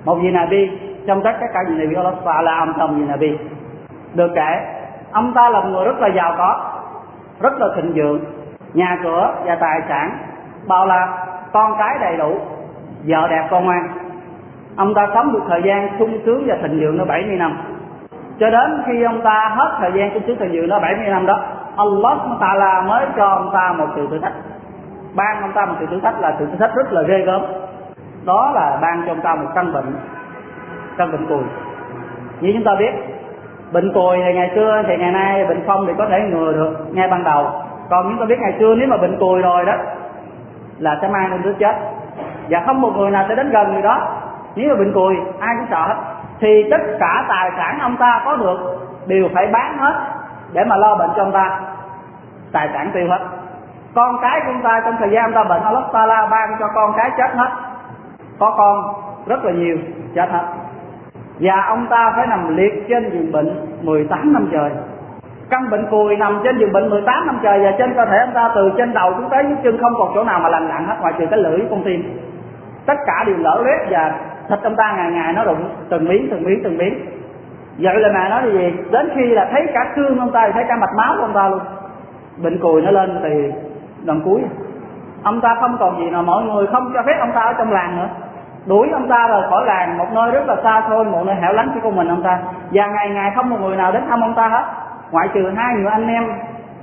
[0.05, 0.71] một vị Nabi
[1.07, 3.39] trong tất cả những Nabi Allah Taala âm thầm vị Nabi
[4.15, 4.61] được kể.
[5.13, 6.61] Ông ta là một người rất là giàu có,
[7.41, 8.21] rất là thịnh vượng.
[8.75, 10.19] Nhà cửa và tài sản
[10.69, 12.35] bao la con cái đầy đủ,
[13.07, 13.89] vợ đẹp con ngoan.
[14.77, 17.59] Ông ta sống được thời gian sung sướng và thịnh vượng nó 70 năm.
[18.41, 21.27] Cho đến khi ông ta hết thời gian sung sướng thịnh vượng nó 70 năm
[21.27, 21.41] đó,
[21.77, 24.33] Allah Taala mới cho ông ta một sự thử thách.
[25.15, 27.43] Ban ông ta một sự thử thách là sự thử thách rất là ghê gớm.
[28.25, 29.95] Đó là ban cho ông ta một căn bệnh
[30.97, 31.43] căn bệnh cùi
[32.41, 32.93] như chúng ta biết,
[33.73, 36.77] bệnh cùi thì ngày xưa thì ngày nay bệnh phong thì có thể ngừa được.
[36.93, 37.47] Ngay ban đầu,
[37.91, 39.73] còn chúng ta biết ngày xưa nếu mà bệnh cùi rồi đó,
[40.79, 41.77] là sẽ mang đến đứa chết.
[42.49, 44.09] Và không một người nào sẽ đến gần người đó.
[44.57, 45.97] Nếu mà bệnh cùi ai cũng sợ hết.
[46.41, 48.59] Thì tất cả tài sản ông ta có được
[49.07, 49.95] đều phải bán hết
[50.53, 51.61] để mà lo bệnh cho ông ta.
[52.53, 53.21] Tài sản tiêu hết.
[53.95, 56.69] Con cái của ông ta, trong thời gian ông ta bệnh Allah la ban cho
[56.75, 57.51] con cái chết hết.
[58.39, 58.95] Có con
[59.27, 59.77] rất là nhiều,
[60.15, 60.45] chết hết
[61.41, 63.51] và ông ta phải nằm liệt trên giường bệnh
[63.83, 64.71] 18 năm trời.
[65.51, 68.35] Căn bệnh cùi nằm trên giường bệnh 18 năm trời và trên cơ thể ông
[68.35, 70.87] ta, từ trên đầu xuống tới dưới chân không còn chỗ nào mà lành lặn
[70.87, 72.19] hết ngoài trừ cái lưỡi con tim.
[72.87, 74.15] Tất cả đều lở loét và
[74.49, 76.95] thịt ông ta ngày ngày nó rụng từng miếng từng miếng từng miếng.
[77.79, 78.75] Vậy là mẹ nói gì?
[78.91, 81.49] Đến khi là thấy cả xương ông ta, thấy cả mạch máu của ông ta
[81.49, 81.61] luôn.
[82.43, 83.53] Bệnh cùi nó lên thì
[84.05, 84.41] lần cuối.
[85.23, 87.73] Ông ta không còn gì nào, mọi người không cho phép ông ta ở trong
[87.73, 88.09] làng nữa
[88.67, 91.53] đuổi ông ta rời khỏi làng, một nơi rất là xa xôi, một nơi hẻo
[91.53, 92.39] lánh chỉ có mình ông ta.
[92.71, 94.65] Và ngày ngày không một người nào đến thăm ông ta hết.
[95.11, 96.25] Ngoại trừ hai người anh em,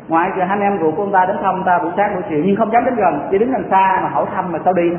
[0.08, 2.14] ngoại trừ hai anh em ruột của ông ta đến thăm ông ta buổi sáng
[2.14, 4.60] buổi chiều, nhưng không dám đến gần, chỉ đứng gần xa mà hỏi thăm mà
[4.66, 4.92] sao đi.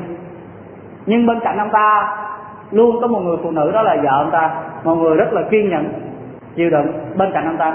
[1.05, 2.17] Nhưng bên cạnh ông ta,
[2.71, 4.49] luôn có một người phụ nữ đó là vợ ông ta,
[4.83, 5.93] một người rất là kiên nhẫn,
[6.55, 7.73] chịu đựng bên cạnh ông ta.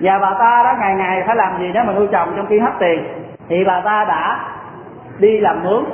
[0.00, 2.58] Và bà ta đó ngày ngày phải làm gì đó mà nuôi chồng trong khi
[2.58, 3.04] hết tiền?
[3.48, 4.38] Thì bà ta đã
[5.18, 5.84] đi làm mướn,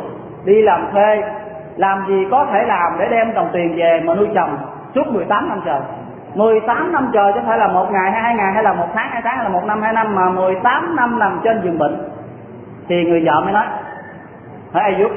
[0.45, 1.23] đi làm thuê
[1.79, 4.57] làm gì có thể làm để đem đồng tiền về mà nuôi chồng
[4.95, 5.81] suốt 18 năm trời?
[6.35, 9.09] 18 năm trời chứ phải là một ngày hay hai ngày, hay là một tháng,
[9.11, 11.97] hai tháng, hay là một năm, hai năm, mà 18 năm nằm trên giường bệnh.
[12.89, 13.67] Thì người vợ mới nói
[14.73, 15.11] hỏi ai giúp?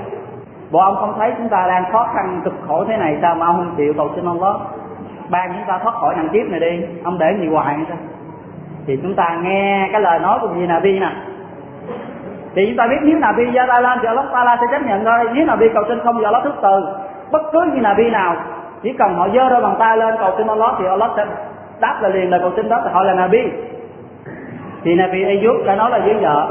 [0.71, 3.45] Bộ ông không thấy chúng ta đang khó khăn cực khổ thế này, sao mà
[3.45, 3.93] ông không chịu?
[3.97, 4.61] Cầu xin ông đó
[5.29, 7.97] ban chúng ta thoát khỏi nạn kiếp này đi, ông để gì hoài sao
[8.87, 11.11] thì chúng ta nghe cái lời nói của vị Nabi nè
[12.55, 15.05] thì chúng ta biết nếu Nabi gia ta Lan thì Allah Taala sẽ chấp nhận
[15.05, 15.29] thôi.
[15.33, 16.85] Nếu Nabi cầu xin không giờ Allah thức từ.
[17.31, 18.35] Bất cứ như Nabi nào,
[18.83, 21.25] chỉ cần họ dơ đôi bàn tay lên cầu xin Allah thì Allah sẽ
[21.79, 23.39] đáp lại liền lời cầu xin đó thì họ là Nabi.
[24.83, 26.47] Thì Nabi Ayub đã nói là với vợ,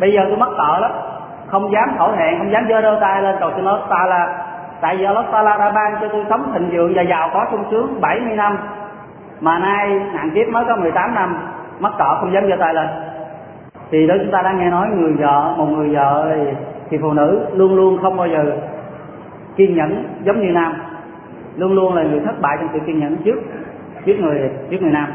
[0.00, 0.90] bây giờ tôi mất cỡ lắm,
[1.46, 4.28] không dám thổ hẹn, không dám dơ đôi tay lên cầu xin Allah Taala.
[4.80, 7.64] Tại vì Allah Taala đã ban cho tôi sống thịnh vượng và giàu có sung
[7.70, 8.58] sướng 70 năm.
[9.40, 11.36] Mà nay, nạn kiếp mới có 18 năm
[11.80, 12.86] mất cỡ không dám giơ tay lên
[13.90, 16.52] thì đó chúng ta đã nghe nói người vợ một người vợ thì,
[16.90, 18.52] thì phụ nữ luôn luôn không bao giờ
[19.56, 20.72] kiên nhẫn giống như nam.
[21.56, 23.40] Luôn luôn là người thất bại trong sự kiên nhẫn trước
[24.04, 25.08] trước người trước người nam.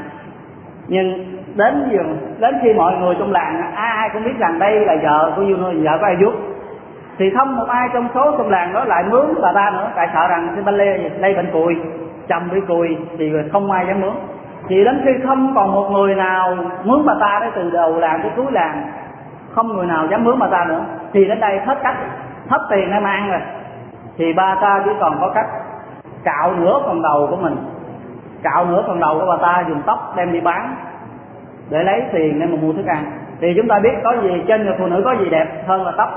[0.87, 2.03] Nhưng đến giờ,
[2.39, 5.41] đến khi mọi người trong làng ai ai cũng biết rằng đây là vợ của
[5.41, 6.33] Dương vợ của ai giúp
[7.17, 9.87] thì không một ai trong số trong làng đó lại mướn bà ta nữa.
[9.95, 11.75] Tại sợ rằng cái bên lê lây bệnh cùi
[12.27, 14.13] chồng bị cùi thì không ai dám mướn
[14.67, 18.19] thì đến khi không còn một người nào mướn bà ta đấy từ đầu làng
[18.23, 18.83] tới cuối làng,
[19.51, 20.81] không người nào dám mướn bà ta nữa,
[21.13, 21.95] thì đến đây hết cách,
[22.49, 23.41] hết tiền em mang rồi.
[24.17, 25.47] Thì bà ta chỉ còn có cách
[26.23, 27.55] cạo nửa phần đầu của mình,
[28.43, 30.75] cạo nửa phần đầu của bà ta dùng tóc đem đi bán
[31.69, 33.11] để lấy tiền để mà mua thức ăn.
[33.41, 35.91] Thì chúng ta biết có gì trên người phụ nữ có gì đẹp hơn là
[35.97, 36.09] tóc.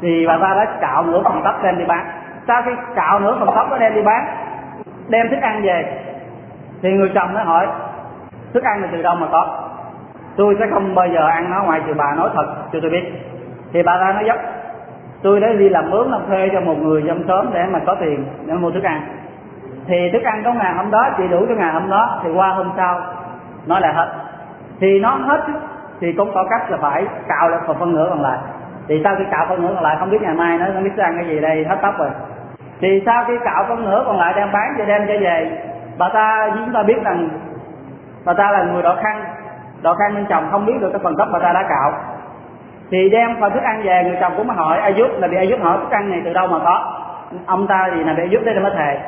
[0.00, 2.06] Thì bà ta đã cạo nửa phần tóc đem đi bán.
[2.48, 4.26] Sau khi cạo nửa phần tóc đó đem đi bán,
[5.08, 6.02] đem thức ăn về
[6.86, 7.66] thì người chồng mới hỏi,
[8.54, 9.68] thức ăn là từ đâu mà có?
[10.36, 13.04] Tôi sẽ không bao giờ ăn nó ngoài trừ bà nói thật cho tôi biết.
[13.72, 14.36] Thì bà ta nói dốc,
[15.22, 17.96] tôi đã đi làm mướn làm thuê cho một người trong sớm để mà có
[18.00, 19.02] tiền để mua thức ăn.
[19.86, 22.48] Thì thức ăn có ngày hôm đó, chỉ đủ cho ngày hôm đó, thì qua
[22.48, 23.00] hôm sau
[23.66, 24.08] nó lại hết.
[24.80, 25.40] Thì nó hết,
[26.00, 28.38] thì cũng có cách là phải cạo lại phần phân nửa còn lại.
[28.88, 30.96] Thì sau khi cạo phân nửa còn lại, không biết ngày mai nó không biết
[30.98, 32.10] ăn cái gì đây, hết tóc rồi.
[32.80, 35.58] Thì sau khi cạo phân nửa còn lại, đem bán cho, đem trở về
[35.98, 37.28] bà ta, chúng ta biết rằng
[38.24, 39.24] bà ta là người đỏ khăn.
[39.82, 41.92] Đỏ khăn nên chồng không biết được cái phần tóc bà ta đã cạo.
[42.90, 45.48] Thì đem phần thức ăn về, người chồng cũng mới hỏi giúp, là bị ai
[45.48, 46.92] giúp hỏi thức ăn này từ đâu mà có?
[47.46, 48.98] Ông ta thì là bị giúp đây là mới thề.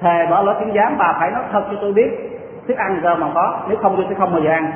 [0.00, 3.14] Thề bỏ lỡ tiếng giám, bà phải nói thật cho tôi biết thức ăn giờ
[3.14, 4.72] mà có, nếu không tôi sẽ không bao giờ ăn.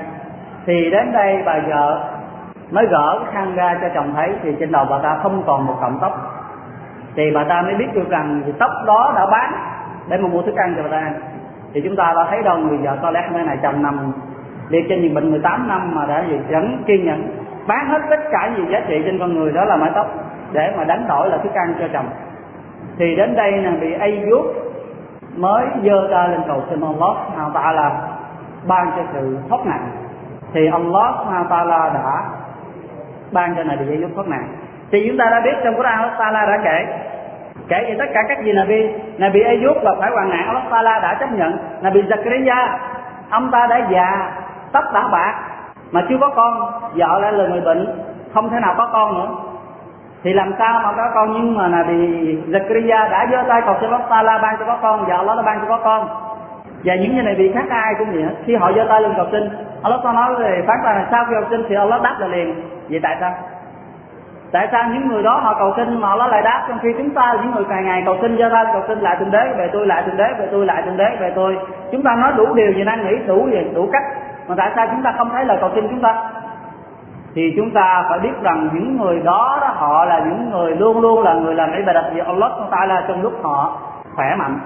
[0.67, 2.01] Thì đến đây bà vợ
[2.71, 5.67] mới gỡ cái khăn ra cho chồng thấy, thì trên đầu bà ta không còn
[5.67, 6.13] một cọng tóc.
[7.17, 9.53] Thì bà ta mới biết được rằng thì tóc đó đã bán
[10.09, 11.15] để mà mua thức ăn cho bà ta ăn
[11.75, 14.13] thì chúng ta đã thấy đâu, người vợ có lẽ cái này chồng nằm
[14.69, 17.29] liệt trên giường bệnh 18 năm mà đã gì, vẫn kiên nhẫn,
[17.67, 20.07] bán hết tất cả gì giá trị trên con người đó là mái tóc
[20.53, 22.07] để mà đánh đổi là thức ăn cho chồng.
[22.99, 24.47] Thì đến đây là bị Ayub
[25.37, 28.01] mới dơ ta lên cầu xin Allah Subhanahu là
[28.67, 29.89] ban cho sự thoát nạn.
[30.53, 32.25] Thì Allah Subhanahu là đã
[33.33, 34.49] ban cho này bị Ayub thoát nạn.
[34.91, 36.87] Thì chúng ta đã biết trong Quran Allah là đã kể
[37.69, 38.89] kể về tất cả các gì Nabi.
[39.19, 41.59] Nabi Ayub là phải hoàn nạn Allah Ta'ala đã chấp nhận.
[41.83, 42.69] Nabi Zakaria,
[43.31, 44.33] ông ta đã già
[44.73, 45.35] tóc đã bạc,
[45.93, 46.73] mà chưa có con.
[46.95, 47.99] Vợ lại là người bệnh,
[48.35, 49.29] không thể nào có con nữa.
[50.23, 51.33] Thì làm sao mà có con?
[51.33, 54.79] Nhưng mà là vì Zakaria đã giơ tay cầu xin Allah Taala ban cho có
[54.83, 56.09] con, vợ Allah đã ban cho có con.
[56.85, 59.27] Và những như này bị khác ai cũng vậy khi họ giơ tay lên cầu
[59.33, 59.49] xin
[59.83, 62.27] Allah ta nói về phán ra là sau khi cầu xin thì Allah đáp là
[62.27, 62.55] liền.
[62.91, 63.35] Vậy tại sao?
[64.53, 67.11] Tại sao những người đó họ cầu xin mà nó lại đáp trong khi chúng
[67.11, 69.71] ta những người ngày ngày cầu xin gia tay cầu xin lại thượng đế, về
[69.73, 71.59] tôi, lại thượng đế, về tôi, lại thượng đế, về tôi.
[71.93, 74.03] Chúng ta nói đủ điều gì đang nghĩ, đủ gì, đủ cách.
[74.49, 76.15] Mà tại sao chúng ta không thấy lời cầu xin chúng ta?
[77.35, 81.01] Thì chúng ta phải biết rằng những người đó đó, họ là những người luôn
[81.01, 82.53] luôn là người làm ibadat vì Allah
[82.89, 83.79] là trong lúc họ
[84.15, 84.59] khỏe mạnh,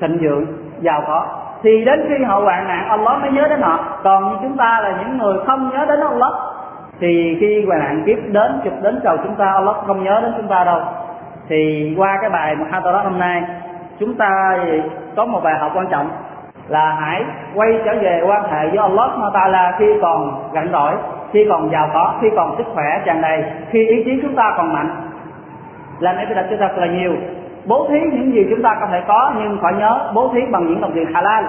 [0.00, 0.46] thịnh vượng,
[0.80, 1.26] giàu có.
[1.62, 3.78] Thì đến khi họ hoạn nạn, Allah mới nhớ đến họ.
[4.04, 6.32] Còn như chúng ta là những người không nhớ đến Allah
[7.00, 10.32] thì khi hoạn nạn kiếp đến, chụp đến cầu chúng ta, Allah không nhớ đến
[10.36, 10.80] chúng ta đâu.
[11.48, 13.42] Thì qua cái bài Muhadarat hôm nay,
[14.00, 14.58] chúng ta
[15.16, 16.08] có một bài học quan trọng
[16.68, 17.24] là hãy
[17.54, 20.92] quay trở về quan hệ với Allah Taala khi còn rảnh rỗi,
[21.32, 24.54] khi còn giàu có, khi còn sức khỏe tràn đầy, khi ý chí chúng ta
[24.56, 24.90] còn mạnh.
[26.00, 27.12] Làm cái đặt cho thật là nhiều.
[27.66, 30.66] Bố thí những gì chúng ta có thể có, nhưng phải nhớ bố thí bằng
[30.66, 31.44] những đồng tiền halal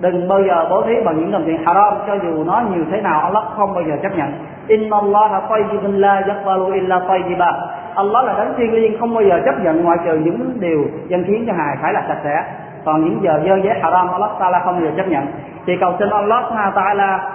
[0.00, 3.00] đừng bao giờ bố thí bằng những đồng tiền haram, cho dù nó nhiều thế
[3.00, 4.32] nào, Allah không bao giờ chấp nhận.
[4.66, 7.52] Inna Allah tayyibun la yaqbalu illa tayyiba.
[7.94, 11.24] Allah là đấng thiên liêng, không bao giờ chấp nhận ngoại trừ những điều dân
[11.26, 12.44] khiến cho hài phải là sạch sẽ.
[12.84, 15.26] Còn những giờ dơ dế haram, Allah Taala không bao giờ chấp nhận.
[15.66, 16.44] Thì cầu xin Allah
[16.74, 17.30] Taala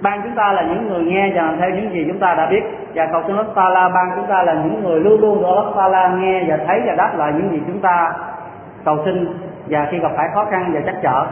[0.00, 2.46] ban chúng ta là những người nghe và làm theo những gì chúng ta đã
[2.50, 2.62] biết.
[2.94, 5.74] Và cầu xin Allah Taala ban chúng ta là những người luôn luôn được Allah
[5.76, 8.12] Taala nghe và thấy và đáp lại những gì chúng ta
[8.84, 9.28] cầu xin.
[9.68, 11.26] Và khi gặp phải khó khăn và chắc trở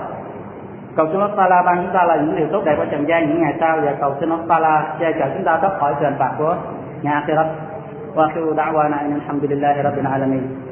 [0.97, 3.29] cầu xin Allah Taala ban chúng ta là những điều tốt đẹp ở trần gian
[3.29, 3.81] những ngày sau.
[3.85, 6.57] Và cầu xin Allah Taala che chở chúng ta thoát khỏi sự phạt của
[7.03, 7.47] nhà akhirat
[8.15, 10.66] wa akhiru da'wana alhamdulillahi rabbil alamin.